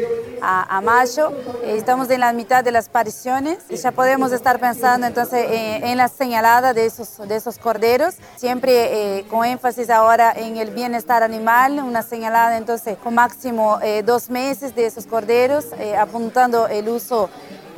a, 0.40 0.80
mayo, 0.80 1.32
eh, 1.64 1.74
estamos 1.76 2.09
en 2.11 2.20
la 2.20 2.32
mitad 2.32 2.62
de 2.62 2.70
las 2.70 2.88
pariciones 2.88 3.59
y 3.68 3.74
ya 3.74 3.90
podemos 3.90 4.30
estar 4.30 4.61
pensando 4.61 5.04
entonces 5.04 5.46
en 5.50 5.96
la 5.96 6.06
señalada 6.06 6.72
de 6.72 6.87
esos, 6.87 7.18
de 7.26 7.35
esos 7.35 7.59
corderos, 7.59 8.14
siempre 8.37 9.24
con 9.28 9.44
énfasis 9.44 9.90
ahora 9.90 10.32
en 10.37 10.59
el 10.59 10.70
bienestar 10.70 11.24
animal, 11.24 11.80
una 11.85 12.02
señalada 12.02 12.56
entonces 12.56 12.96
con 13.02 13.14
máximo 13.14 13.80
dos 14.04 14.30
meses 14.30 14.76
de 14.76 14.87
esos 14.87 15.06
corderos, 15.06 15.66
apuntando 15.98 16.68
el 16.68 16.88
uso 16.88 17.28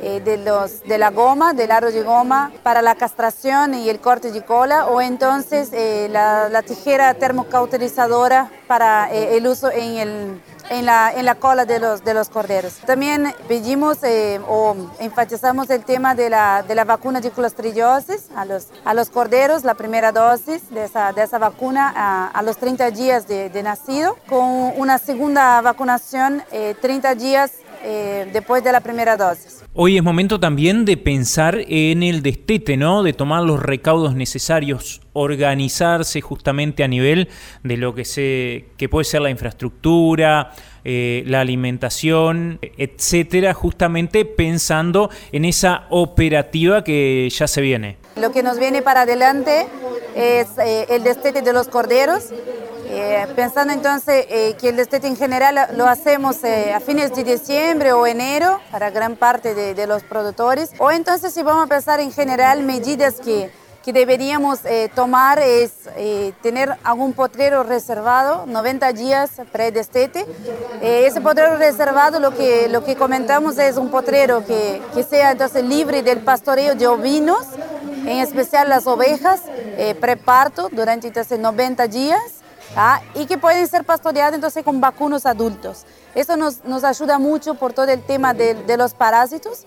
eh, 0.01 0.21
de, 0.23 0.37
los, 0.37 0.81
de 0.83 0.97
la 0.97 1.11
goma, 1.11 1.53
del 1.53 1.71
aro 1.71 1.91
de 1.91 2.03
goma, 2.03 2.53
para 2.63 2.81
la 2.81 2.95
castración 2.95 3.73
y 3.73 3.89
el 3.89 3.99
corte 3.99 4.31
de 4.31 4.45
cola, 4.45 4.85
o 4.85 5.01
entonces 5.01 5.71
eh, 5.73 6.07
la, 6.09 6.63
tijera 6.65 7.13
termocauterizadora 7.15 8.49
para 8.65 9.11
eh, 9.11 9.35
el 9.35 9.45
uso 9.45 9.69
en, 9.69 9.97
el, 9.97 10.41
en, 10.69 10.85
la, 10.85 11.11
en 11.11 11.25
la 11.25 11.35
cola 11.35 11.65
de 11.65 11.79
los, 11.79 12.05
de 12.05 12.13
los 12.13 12.29
corderos. 12.29 12.75
También 12.85 13.33
pedimos 13.49 13.97
o 14.47 14.75
enfatizamos 14.99 15.69
el 15.69 15.83
tema 15.83 16.15
de 16.15 16.29
la, 16.29 16.63
de 16.63 16.75
la 16.75 16.85
vacuna 16.85 17.19
de 17.19 17.31
clostridiosis 17.31 18.29
a 18.37 18.45
los, 18.45 18.67
a 18.85 18.93
los 18.93 19.09
corderos, 19.09 19.65
la 19.65 19.73
primera 19.73 20.13
dosis 20.13 20.69
de 20.69 20.85
esa, 20.85 21.11
de 21.11 21.23
esa 21.23 21.39
vacuna 21.39 21.91
a, 21.93 22.27
a 22.27 22.41
los 22.41 22.55
30 22.55 22.91
días 22.91 23.27
de, 23.27 23.49
de, 23.49 23.63
nacido, 23.63 24.15
con 24.29 24.71
una 24.77 24.97
segunda 24.97 25.59
vacunación 25.59 26.41
30 26.81 27.15
días 27.15 27.51
después 28.31 28.63
de 28.63 28.71
la 28.71 28.79
primera 28.79 29.17
dosis. 29.17 29.58
Hoy 29.75 29.97
es 29.97 30.03
momento 30.03 30.39
también 30.39 30.83
de 30.83 30.97
pensar 30.97 31.59
en 31.67 32.01
el 32.01 32.23
destete, 32.23 32.75
¿no? 32.75 33.03
De 33.03 33.13
tomar 33.13 33.43
los 33.43 33.61
recaudos 33.61 34.15
necesarios, 34.15 34.99
organizarse 35.13 36.21
justamente 36.21 36.83
a 36.83 36.87
nivel 36.87 37.29
de 37.63 37.77
lo 37.77 37.93
que, 37.93 38.03
se, 38.03 38.65
que 38.77 38.89
puede 38.89 39.05
ser 39.05 39.21
la 39.21 39.29
infraestructura, 39.29 40.53
eh, 40.83 41.23
la 41.27 41.41
alimentación, 41.41 42.57
etcétera, 42.77 43.53
justamente 43.53 44.25
pensando 44.25 45.11
en 45.31 45.45
esa 45.45 45.85
operativa 45.91 46.83
que 46.83 47.29
ya 47.31 47.47
se 47.47 47.61
viene. 47.61 47.97
Lo 48.15 48.31
que 48.31 48.41
nos 48.41 48.57
viene 48.57 48.81
para 48.81 49.01
adelante 49.01 49.67
es 50.15 50.47
eh, 50.57 50.87
el 50.89 51.03
destete 51.03 51.43
de 51.43 51.53
los 51.53 51.67
corderos, 51.67 52.31
eh, 52.91 53.27
pensando 53.35 53.71
entonces 53.71 54.25
eh, 54.29 54.55
que 54.59 54.69
el 54.69 54.75
destete 54.75 55.05
en 55.05 55.15
general 55.15 55.75
lo 55.77 55.87
hacemos 55.87 56.43
eh, 56.43 56.73
a 56.73 56.79
fines 56.79 57.13
de 57.13 57.23
diciembre 57.23 57.93
o 57.93 58.07
enero 58.07 58.59
para 58.71 58.89
gran 58.89 59.15
parte 59.15 59.53
de, 59.53 59.85
los 59.85 60.01
productores, 60.03 60.71
o 60.79 60.89
entonces 60.89 61.31
si 61.31 61.43
vamos 61.43 61.65
a 61.65 61.67
pensar 61.67 61.99
en 61.99 62.11
general 62.11 62.63
medidas 62.63 63.19
que, 63.21 63.51
que 63.83 63.93
deberíamos 63.93 64.59
tomar 64.93 65.39
es 65.39 65.71
tener 66.41 66.77
algún 66.83 67.13
potrero 67.13 67.63
reservado, 67.63 68.45
90 68.45 68.93
días 68.93 69.31
pre-destete. 69.51 70.25
ese 70.81 71.21
potrero 71.21 71.57
reservado 71.57 72.19
lo 72.19 72.35
que, 72.35 72.67
lo 72.69 72.83
que 72.83 72.95
comentamos 72.95 73.57
es 73.57 73.77
un 73.77 73.89
potrero 73.89 74.45
que, 74.45 74.81
que 74.93 75.03
sea 75.03 75.31
entonces 75.31 75.63
libre 75.63 76.03
del 76.03 76.19
pastoreo 76.19 76.75
de 76.75 76.87
ovinos, 76.87 77.45
en 78.05 78.19
especial 78.19 78.69
las 78.69 78.85
ovejas, 78.85 79.41
preparto 79.99 80.69
durante 80.71 81.07
entonces 81.07 81.39
90 81.39 81.87
días 81.87 82.38
y 83.15 83.25
que 83.25 83.37
pueden 83.37 83.67
ser 83.67 83.83
pastoreados 83.83 84.35
entonces 84.35 84.63
con 84.63 84.79
vacunos 84.81 85.25
adultos. 85.25 85.85
Eso 86.15 86.37
nos, 86.37 86.63
nos 86.65 86.83
ayuda 86.83 87.19
mucho 87.19 87.55
por 87.55 87.73
todo 87.73 87.87
el 87.87 88.01
tema 88.01 88.33
de, 88.33 88.53
de 88.53 88.77
los 88.77 88.93
parásitos 88.93 89.65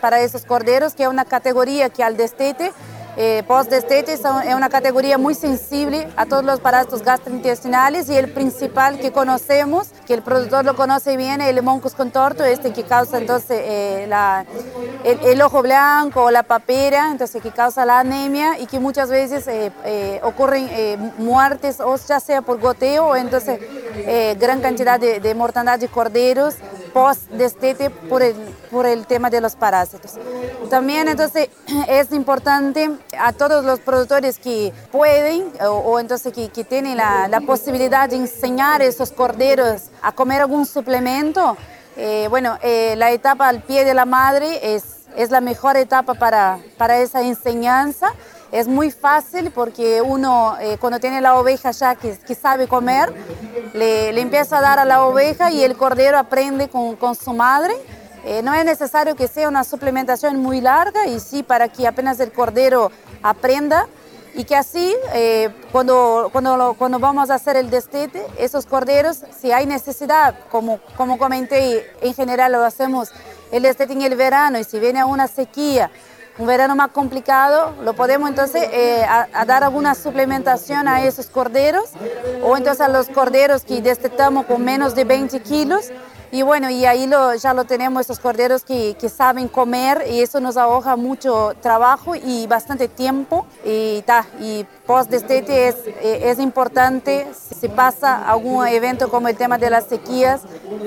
para 0.00 0.20
esos 0.20 0.44
corderos, 0.44 0.94
que 0.94 1.02
es 1.02 1.08
una 1.08 1.24
categoría 1.24 1.88
que 1.88 2.04
al 2.04 2.16
destete 2.16 2.72
eh, 3.20 3.42
post-destete 3.48 4.12
es 4.12 4.20
una 4.54 4.68
categoría 4.68 5.18
muy 5.18 5.34
sensible 5.34 6.06
a 6.14 6.26
todos 6.26 6.44
los 6.44 6.60
parásitos 6.60 7.02
gastrointestinales 7.02 8.08
y 8.08 8.16
el 8.16 8.30
principal 8.32 9.00
que 9.00 9.10
conocemos, 9.10 9.88
que 10.06 10.14
el 10.14 10.22
productor 10.22 10.64
lo 10.64 10.76
conoce 10.76 11.16
bien, 11.16 11.40
el 11.40 11.60
moncus 11.64 11.94
contorto, 11.94 12.44
este 12.44 12.72
que 12.72 12.84
causa 12.84 13.18
entonces 13.18 13.58
eh, 13.60 14.08
el, 15.24 15.42
ojo 15.42 15.62
blanco 15.62 16.26
o 16.26 16.30
la 16.30 16.44
papera, 16.44 17.10
entonces 17.10 17.42
que 17.42 17.50
causa 17.50 17.84
la 17.84 17.98
anemia 17.98 18.56
y 18.56 18.66
que 18.66 18.78
muchas 18.78 19.10
veces 19.10 19.48
eh, 19.48 20.20
ocurren 20.22 21.12
muertes 21.18 21.80
o 21.80 21.96
ya 21.96 22.20
sea 22.20 22.40
por 22.42 22.60
goteo 22.60 23.08
o 23.08 23.16
entonces 23.16 23.58
gran 24.38 24.60
cantidad 24.60 25.00
de, 25.00 25.18
de 25.18 25.34
mortandad 25.34 25.80
de 25.80 25.88
corderos 25.88 26.54
post-destete 26.92 27.90
por 27.90 28.22
el, 28.22 28.34
por 28.70 28.86
el 28.86 29.06
tema 29.06 29.30
de 29.30 29.40
los 29.40 29.56
parásitos. 29.56 30.12
También 30.70 31.08
entonces 31.08 31.48
es 31.88 32.12
importante 32.12 32.90
a 33.18 33.32
todos 33.32 33.64
los 33.64 33.80
productores 33.80 34.38
que 34.38 34.72
pueden 34.90 35.52
o, 35.60 35.98
entonces 35.98 36.32
que, 36.32 36.48
que 36.48 36.64
tienen 36.64 36.96
la, 36.96 37.28
la, 37.28 37.40
posibilidad 37.40 38.08
de 38.08 38.16
enseñar 38.16 38.80
a 38.80 38.84
esos 38.84 39.12
corderos 39.12 39.84
a 40.02 40.12
comer 40.12 40.42
algún 40.42 40.66
suplemento. 40.66 41.56
Eh, 41.96 42.26
bueno, 42.30 42.58
eh, 42.62 42.94
la 42.96 43.10
etapa 43.10 43.48
al 43.48 43.62
pie 43.62 43.84
de 43.84 43.94
la 43.94 44.04
madre 44.04 44.74
es, 44.74 44.84
es 45.16 45.30
la 45.30 45.40
mejor 45.40 45.76
etapa 45.76 46.14
para, 46.14 46.58
para 46.76 46.98
esa 46.98 47.22
enseñanza 47.22 48.12
es 48.52 48.66
muy 48.66 48.90
fácil 48.90 49.50
porque 49.50 50.00
uno 50.00 50.56
eh, 50.60 50.78
cuando 50.80 51.00
tiene 51.00 51.20
la 51.20 51.38
oveja 51.38 51.70
ya 51.70 51.94
que, 51.94 52.16
que 52.18 52.34
sabe 52.34 52.66
comer, 52.66 53.12
le, 53.74 54.12
le, 54.12 54.20
empieza 54.20 54.58
a 54.58 54.60
dar 54.60 54.78
a 54.78 54.84
la 54.84 55.04
oveja 55.04 55.50
y 55.50 55.62
el 55.62 55.76
cordero 55.76 56.18
aprende 56.18 56.68
con, 56.68 56.96
con 56.96 57.14
su 57.14 57.32
madre. 57.32 57.74
Eh, 58.24 58.42
no 58.42 58.52
es 58.54 58.64
necesario 58.64 59.14
que 59.14 59.28
sea 59.28 59.48
una 59.48 59.64
suplementación 59.64 60.36
muy 60.42 60.60
larga 60.60 61.06
y 61.06 61.20
sí 61.20 61.42
para 61.42 61.68
que 61.68 61.86
apenas 61.86 62.20
el 62.20 62.32
cordero 62.32 62.90
aprenda 63.22 63.86
y 64.34 64.44
que 64.44 64.54
así 64.54 64.94
eh, 65.14 65.50
cuando, 65.72 66.28
cuando, 66.32 66.74
cuando 66.78 66.98
vamos 66.98 67.30
a 67.30 67.34
hacer 67.34 67.56
el 67.56 67.70
destete, 67.70 68.24
esos 68.38 68.66
corderos, 68.66 69.22
si 69.40 69.52
hay 69.52 69.66
necesidad, 69.66 70.34
como, 70.50 70.78
como 70.96 71.18
comenté, 71.18 71.90
en 72.00 72.14
general 72.14 72.52
lo 72.52 72.64
hacemos 72.64 73.10
el 73.50 73.62
destete 73.62 73.94
en 73.94 74.02
el 74.02 74.14
verano 74.14 74.58
y 74.58 74.64
si 74.64 74.78
viene 74.78 75.02
una 75.04 75.26
sequía, 75.26 75.90
un 76.38 76.46
verano 76.46 76.76
más 76.76 76.88
complicado, 76.92 77.74
lo 77.82 77.94
podemos 77.94 78.28
entonces 78.28 78.68
eh, 78.72 79.04
a, 79.04 79.44
dar 79.44 79.64
alguna 79.64 79.94
suplementación 79.94 80.86
a 80.86 81.04
esos 81.04 81.26
corderos 81.26 81.90
o 82.42 82.56
entonces 82.56 82.80
a 82.80 82.88
los 82.88 83.08
corderos 83.08 83.64
que 83.64 83.82
destetamos 83.82 84.46
con 84.46 84.64
menos 84.64 84.94
de 84.94 85.04
20 85.04 85.40
kilos. 85.40 85.90
Y 86.30 86.42
bueno, 86.42 86.68
y 86.68 86.84
ahí 86.84 87.06
lo, 87.06 87.34
ya 87.36 87.54
lo 87.54 87.64
tenemos, 87.64 88.02
estos 88.02 88.18
corderos 88.18 88.62
que, 88.62 88.94
que, 89.00 89.08
saben 89.08 89.48
comer 89.48 90.04
y 90.10 90.20
eso 90.20 90.40
nos 90.40 90.58
ahorra 90.58 90.94
mucho 90.94 91.54
trabajo 91.62 92.14
y 92.14 92.46
bastante 92.46 92.86
tiempo. 92.86 93.46
Y, 93.64 94.02
ta, 94.02 94.26
y 94.38 94.66
post 94.86 95.10
destete 95.10 95.68
es, 95.68 95.76
eh, 95.86 96.20
es 96.24 96.38
importante, 96.38 97.28
si 97.58 97.68
pasa 97.68 98.28
algún 98.28 98.66
evento 98.66 99.08
como 99.08 99.28
el 99.28 99.38
tema 99.38 99.56
de 99.56 99.70
las 99.70 99.86
sequías, 99.86 100.42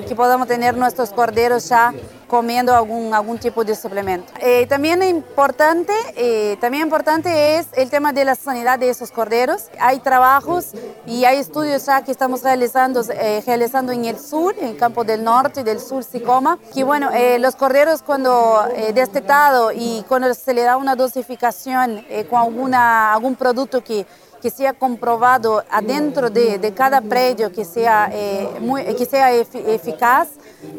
que 0.08 0.16
podamos 0.16 0.48
tener 0.48 0.78
nuestros 0.78 1.10
corderos 1.10 1.68
ya 1.70 1.92
comiendo 2.32 2.74
algún, 2.74 3.14
algún 3.14 3.38
tipo 3.38 3.66
de 3.66 3.76
suplemento. 3.76 4.32
Eh, 4.40 4.66
también, 4.68 5.04
importante, 5.04 5.92
eh, 6.16 6.56
también 6.62 6.84
importante 6.84 7.58
es 7.58 7.68
el 7.74 7.90
tema 7.90 8.14
de 8.14 8.24
la 8.24 8.36
sanidad 8.36 8.80
de 8.80 8.90
esos 8.90 9.12
corderos. 9.12 9.66
Hay 9.78 10.00
trabajos 10.00 10.68
y 11.06 11.26
hay 11.26 11.40
estudios 11.40 11.86
ya 11.86 12.06
que 12.06 12.12
estamos 12.14 12.42
realizando, 12.42 13.04
eh, 13.12 13.44
realizando 13.46 13.92
en 13.92 14.06
el 14.06 14.18
sur, 14.18 14.56
en 14.62 14.70
el 14.70 14.78
campo 14.78 15.04
del 15.04 15.26
norte 15.26 15.60
y 15.60 15.64
del 15.64 15.82
sur, 15.82 16.06
Sicoma, 16.06 16.58
que 16.74 16.86
bueno, 16.86 17.10
los 17.40 17.58
corderos 17.58 18.02
cuando 18.02 18.64
destetado 18.94 19.74
y 19.74 20.06
cuando 20.08 20.34
se 20.34 20.54
le 20.54 20.62
da 20.62 20.78
una 20.78 20.96
dosificación 20.96 22.06
con 22.30 22.40
alguna, 22.40 23.14
algún 23.14 23.36
producto 23.36 23.84
que 23.84 24.06
que 24.42 24.50
sea 24.50 24.74
comprobado 24.74 25.64
adentro 25.70 26.30
de, 26.30 26.58
de 26.58 26.74
cada 26.74 27.00
predio 27.00 27.52
que 27.52 27.64
sea, 27.64 28.10
eh, 28.12 28.50
muy, 28.60 28.84
que 28.96 29.06
sea 29.06 29.32
eficaz 29.32 30.30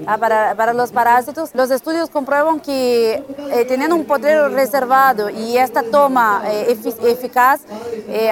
ah, 0.07 0.19
para, 0.19 0.55
para, 0.55 0.73
los 0.73 0.91
parásitos. 0.93 1.51
Los 1.55 1.71
estudios 1.71 2.11
comprueban 2.11 2.61
que 2.61 3.15
eh, 3.15 3.65
teniendo 3.67 3.97
un 3.97 4.05
potrero 4.05 4.49
reservado 4.49 5.31
y 5.31 5.57
esta 5.57 5.83
toma 5.83 6.43
eh, 6.47 6.77
eficaz 7.05 7.63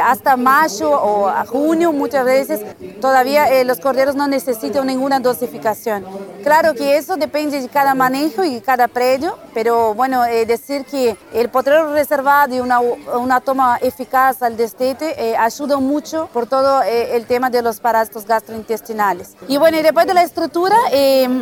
hasta 0.03 0.37
mayo 0.37 0.91
o 0.91 1.29
a 1.29 1.45
junio 1.47 1.93
muchas 1.93 2.25
veces 2.25 2.61
todavía 3.01 3.65
los 3.65 3.81
corderos 3.81 4.15
no 4.15 4.27
necesitan 4.29 4.87
ninguna 4.87 5.21
dosificación. 5.21 6.05
Claro 6.43 6.75
que 6.75 6.97
eso 6.97 7.17
depende 7.17 7.61
de 7.61 7.69
cada 7.69 7.95
manejo 7.95 8.45
y 8.45 8.61
cada 8.61 8.89
predio, 8.89 9.37
pero 9.55 9.95
bueno, 9.95 10.23
decir 10.23 10.85
que 10.85 11.17
el 11.33 11.49
potrero 11.49 11.93
reservado 11.93 12.55
y 12.55 12.61
una, 12.61 12.81
una 12.81 13.41
toma 13.41 13.79
eficaz 13.81 14.43
al 14.43 14.57
destete 14.57 15.15
eh, 15.19 15.37
ayuda 15.37 15.79
mucho 15.79 16.29
por 16.33 16.47
todo 16.47 16.83
eh, 16.83 17.17
el 17.17 17.27
tema 17.27 17.51
de 17.51 17.63
los 17.63 17.81
parásitos 17.81 18.27
gastrointestinales. 18.27 19.37
Y 19.49 19.57
bueno, 19.59 19.79
y 19.79 19.83
después 19.83 20.07
de 20.07 20.15
la 20.15 20.23
estructura, 20.23 20.77
eh, 20.93 21.40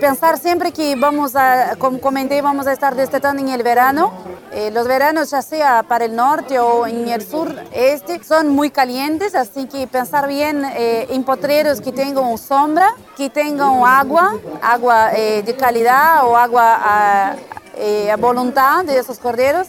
pensar 0.00 0.38
siempre 0.38 0.72
que 0.72 0.96
vamos 0.96 1.36
a, 1.36 1.76
como 1.78 2.00
comenté, 2.00 2.42
vamos 2.42 2.66
a 2.66 2.72
estar 2.72 2.94
destetando 2.94 3.42
en 3.42 3.48
el 3.48 3.62
verano. 3.62 4.12
Eh, 4.52 4.70
los 4.70 4.86
veranos, 4.86 5.30
ya 5.30 5.42
sea 5.42 5.82
para 5.82 6.04
el 6.04 6.14
norte 6.14 6.58
o 6.58 6.86
en 6.86 7.08
el 7.08 7.22
sur 7.26 7.54
este, 7.72 8.22
son 8.22 8.48
muy 8.48 8.70
calientes, 8.70 9.34
así 9.34 9.66
que 9.66 9.86
pensar 9.86 10.28
bien 10.28 10.64
en 10.76 11.24
potreros 11.24 11.80
que 11.80 11.90
tengan 11.90 12.38
sombra, 12.38 12.94
que 13.16 13.28
tengan 13.30 13.82
agua, 13.84 14.38
agua 14.62 15.10
de 15.10 15.56
calidad 15.58 16.26
o 16.26 16.36
agua 16.36 16.78
a, 16.80 17.36
eh, 17.76 18.14
voluntad 18.18 18.84
de 18.84 18.98
esos 18.98 19.18
corderos. 19.18 19.68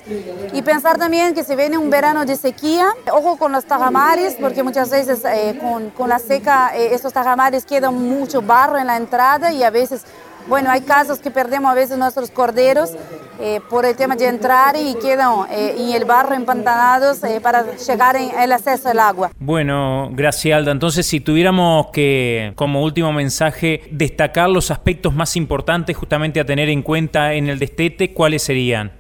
Y 0.53 0.61
pensar 0.61 0.97
también 0.97 1.33
que 1.33 1.43
si 1.43 1.55
viene 1.55 1.77
un 1.77 1.89
verano 1.89 2.25
de 2.25 2.35
sequía, 2.35 2.93
ojo 3.11 3.37
con 3.37 3.51
los 3.51 3.65
tajamares, 3.65 4.35
porque 4.39 4.63
muchas 4.63 4.89
veces 4.89 5.23
eh, 5.25 5.57
con, 5.59 5.89
con, 5.91 6.09
la 6.09 6.19
seca 6.19 6.75
eh, 6.75 6.93
estos 6.93 7.13
tajamares 7.13 7.65
quedan 7.65 7.95
mucho 7.95 8.41
barro 8.41 8.77
en 8.77 8.87
la 8.87 8.97
entrada 8.97 9.51
y 9.51 9.63
a 9.63 9.69
veces 9.69 10.03
bueno, 10.47 10.69
hay 10.69 10.81
casos 10.81 11.19
que 11.19 11.31
perdemos 11.31 11.71
a 11.71 11.73
veces 11.73 11.97
nuestros 11.97 12.29
corderos 12.31 12.91
eh, 13.39 13.59
por 13.69 13.85
el 13.85 13.95
tema 13.95 14.15
de 14.15 14.27
entrar 14.27 14.75
y 14.75 14.95
quedan 14.95 15.45
eh, 15.51 15.75
en 15.77 15.89
el 15.89 16.05
barro 16.05 16.35
empantanados 16.35 17.23
eh, 17.23 17.39
para 17.41 17.75
llegar 17.75 18.15
en 18.15 18.31
el 18.39 18.51
acceso 18.51 18.89
al 18.89 18.99
agua. 18.99 19.31
Bueno, 19.39 20.09
Gracialda, 20.13 20.71
entonces 20.71 21.05
si 21.05 21.19
tuviéramos 21.19 21.87
que, 21.87 22.53
como 22.55 22.83
último 22.83 23.11
mensaje, 23.11 23.83
destacar 23.91 24.49
los 24.49 24.71
aspectos 24.71 25.13
más 25.13 25.35
importantes 25.35 25.97
justamente 25.97 26.39
a 26.39 26.45
tener 26.45 26.69
en 26.69 26.81
cuenta 26.81 27.33
en 27.33 27.49
el 27.49 27.59
destete, 27.59 28.13
¿cuáles 28.13 28.43
serían? 28.43 28.91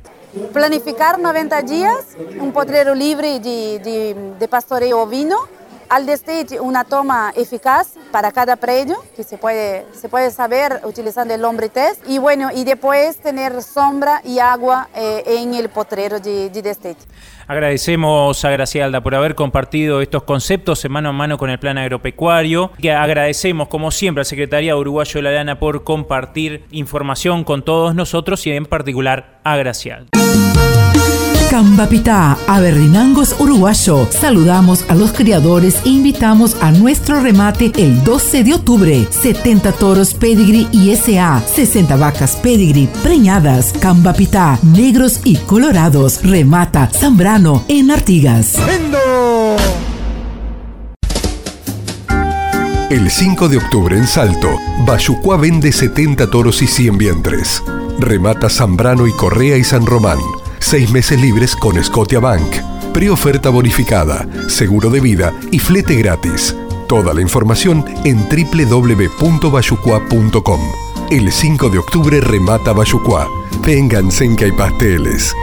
Planificar 0.51 1.17
90 1.19 1.61
días, 1.61 2.17
un 2.39 2.51
potrero 2.51 2.93
libre 2.93 3.39
de, 3.39 3.79
de, 3.79 4.15
de 4.37 4.47
pastoreo 4.49 5.03
ovino, 5.03 5.37
al 5.89 6.05
destete 6.05 6.59
una 6.59 6.83
toma 6.83 7.33
eficaz 7.35 7.93
para 8.11 8.31
cada 8.31 8.55
predio, 8.55 8.97
que 9.15 9.23
se 9.23 9.37
puede, 9.37 9.85
se 9.93 10.09
puede 10.09 10.31
saber 10.31 10.81
utilizando 10.83 11.33
el 11.33 11.43
hombre 11.43 11.69
test, 11.69 12.01
y 12.07 12.17
bueno, 12.17 12.49
y 12.53 12.63
después 12.63 13.17
tener 13.17 13.61
sombra 13.61 14.21
y 14.23 14.39
agua 14.39 14.89
eh, 14.95 15.23
en 15.25 15.53
el 15.53 15.69
potrero 15.69 16.19
de, 16.19 16.49
de 16.49 16.61
destete. 16.61 17.03
Agradecemos 17.47 18.43
a 18.43 18.49
Gracialda 18.49 19.01
por 19.01 19.13
haber 19.13 19.35
compartido 19.35 20.01
estos 20.01 20.23
conceptos 20.23 20.83
mano 20.89 21.09
a 21.09 21.11
mano 21.11 21.37
con 21.37 21.49
el 21.49 21.59
plan 21.59 21.77
agropecuario. 21.77 22.71
Que 22.81 22.91
agradecemos, 22.91 23.67
como 23.67 23.91
siempre, 23.91 24.21
a 24.21 24.25
Secretaría 24.25 24.75
Uruguayo 24.75 25.13
de 25.15 25.21
la 25.21 25.31
Lana 25.31 25.59
por 25.59 25.83
compartir 25.83 26.65
información 26.71 27.43
con 27.43 27.63
todos 27.63 27.93
nosotros 27.95 28.45
y 28.47 28.51
en 28.51 28.65
particular 28.65 29.39
a 29.43 29.57
Gracialda. 29.57 30.09
Cambapitá, 31.55 32.37
Aberrinangos 32.47 33.33
Uruguayo. 33.39 34.09
Saludamos 34.11 34.83
a 34.89 34.93
los 34.93 35.13
criadores 35.13 35.77
e 35.85 35.89
invitamos 35.89 36.57
a 36.59 36.71
nuestro 36.71 37.21
remate 37.21 37.71
el 37.77 38.03
12 38.03 38.43
de 38.43 38.55
octubre. 38.55 39.07
70 39.09 39.71
toros 39.71 40.13
Pedigree 40.13 40.67
ISA, 40.73 41.41
60 41.47 41.95
vacas 41.95 42.35
Pedigree 42.35 42.89
preñadas, 43.01 43.71
Cambapitá, 43.79 44.59
negros 44.63 45.21
y 45.23 45.37
colorados. 45.37 46.19
Remata 46.23 46.89
Zambrano 46.93 47.63
en 47.69 47.89
Artigas. 47.89 48.55
El 52.89 53.09
5 53.09 53.47
de 53.47 53.55
octubre 53.55 53.97
en 53.97 54.07
Salto, 54.07 54.49
Bayucuá 54.85 55.37
vende 55.37 55.71
70 55.71 56.29
toros 56.29 56.61
y 56.61 56.67
100 56.67 56.97
vientres. 56.97 57.63
Remata 57.97 58.49
Zambrano 58.49 59.07
y 59.07 59.13
Correa 59.13 59.55
y 59.55 59.63
San 59.63 59.85
Román. 59.85 60.19
Seis 60.59 60.91
meses 60.91 61.21
libres 61.21 61.55
con 61.55 61.81
Scotia 61.83 62.19
Bank. 62.19 62.55
Preoferta 62.93 63.49
bonificada, 63.49 64.27
seguro 64.47 64.89
de 64.89 64.99
vida 64.99 65.33
y 65.51 65.59
flete 65.59 65.95
gratis. 65.95 66.55
Toda 66.87 67.13
la 67.13 67.21
información 67.21 67.85
en 68.03 68.27
www.bayucua.com. 68.29 70.59
El 71.11 71.31
5 71.31 71.69
de 71.69 71.77
octubre 71.77 72.19
remata 72.21 72.73
Bayucua. 72.73 73.29
Vénganse 73.65 74.25
en 74.25 74.35
que 74.35 74.45
hay 74.45 74.51
pasteles. 74.51 75.35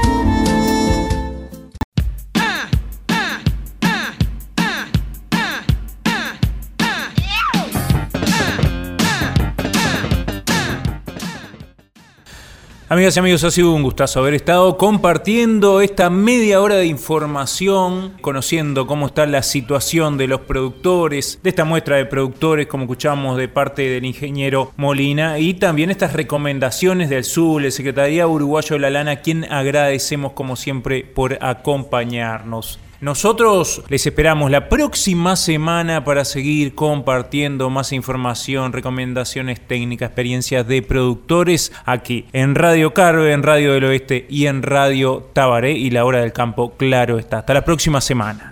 Amigas 12.93 13.17
y 13.17 13.21
amigos, 13.21 13.43
ha 13.43 13.51
sido 13.51 13.73
un 13.73 13.83
gustazo 13.83 14.21
haber 14.21 14.35
estado 14.35 14.77
compartiendo 14.77 15.81
esta 15.81 16.11
media 16.11 16.61
hora 16.61 16.75
de 16.75 16.85
información, 16.85 18.19
conociendo 18.21 18.87
cómo 18.87 19.07
está 19.07 19.25
la 19.25 19.43
situación 19.43 20.19
de 20.19 20.27
los 20.27 20.43
productores, 20.43 21.41
de 21.43 21.49
esta 21.49 21.65
muestra 21.65 21.97
de 21.97 22.05
productores, 22.05 22.67
como 22.67 22.85
escuchamos 22.85 23.39
de 23.39 23.49
parte 23.49 23.89
del 23.89 24.05
ingeniero 24.05 24.73
Molina, 24.77 25.39
y 25.39 25.55
también 25.55 25.91
estas 25.91 26.13
recomendaciones 26.13 27.09
del 27.09 27.25
SUL, 27.25 27.65
el 27.65 27.73
Secretaría 27.73 28.27
Uruguayo 28.27 28.75
de 28.77 28.81
la 28.81 28.91
Lana, 28.91 29.23
quien 29.23 29.51
agradecemos 29.51 30.33
como 30.33 30.55
siempre 30.55 31.03
por 31.03 31.39
acompañarnos. 31.41 32.79
Nosotros 33.03 33.83
les 33.89 34.07
esperamos 34.07 34.49
la 34.53 34.69
próxima 34.69 35.35
semana 35.35 36.05
para 36.05 36.25
seguir 36.25 36.77
compartiendo 36.77 37.69
más 37.69 37.93
información, 37.93 38.73
recomendaciones 38.73 39.61
técnicas, 39.61 40.11
experiencias 40.11 40.69
de 40.69 40.83
productores 40.83 41.73
aquí 41.85 42.27
en 42.33 42.55
Radio 42.55 42.95
Carve, 42.95 43.33
en 43.33 43.43
Radio 43.43 43.73
del 43.73 43.87
Oeste 43.87 44.25
y 44.31 44.47
en 44.47 44.63
Radio 44.63 45.29
Tabaré 45.33 45.73
y 45.73 45.91
la 45.91 46.05
hora 46.05 46.21
del 46.21 46.33
campo, 46.33 46.75
claro 46.77 47.19
está. 47.19 47.39
Hasta 47.39 47.55
la 47.55 47.65
próxima 47.65 48.01
semana. 48.01 48.52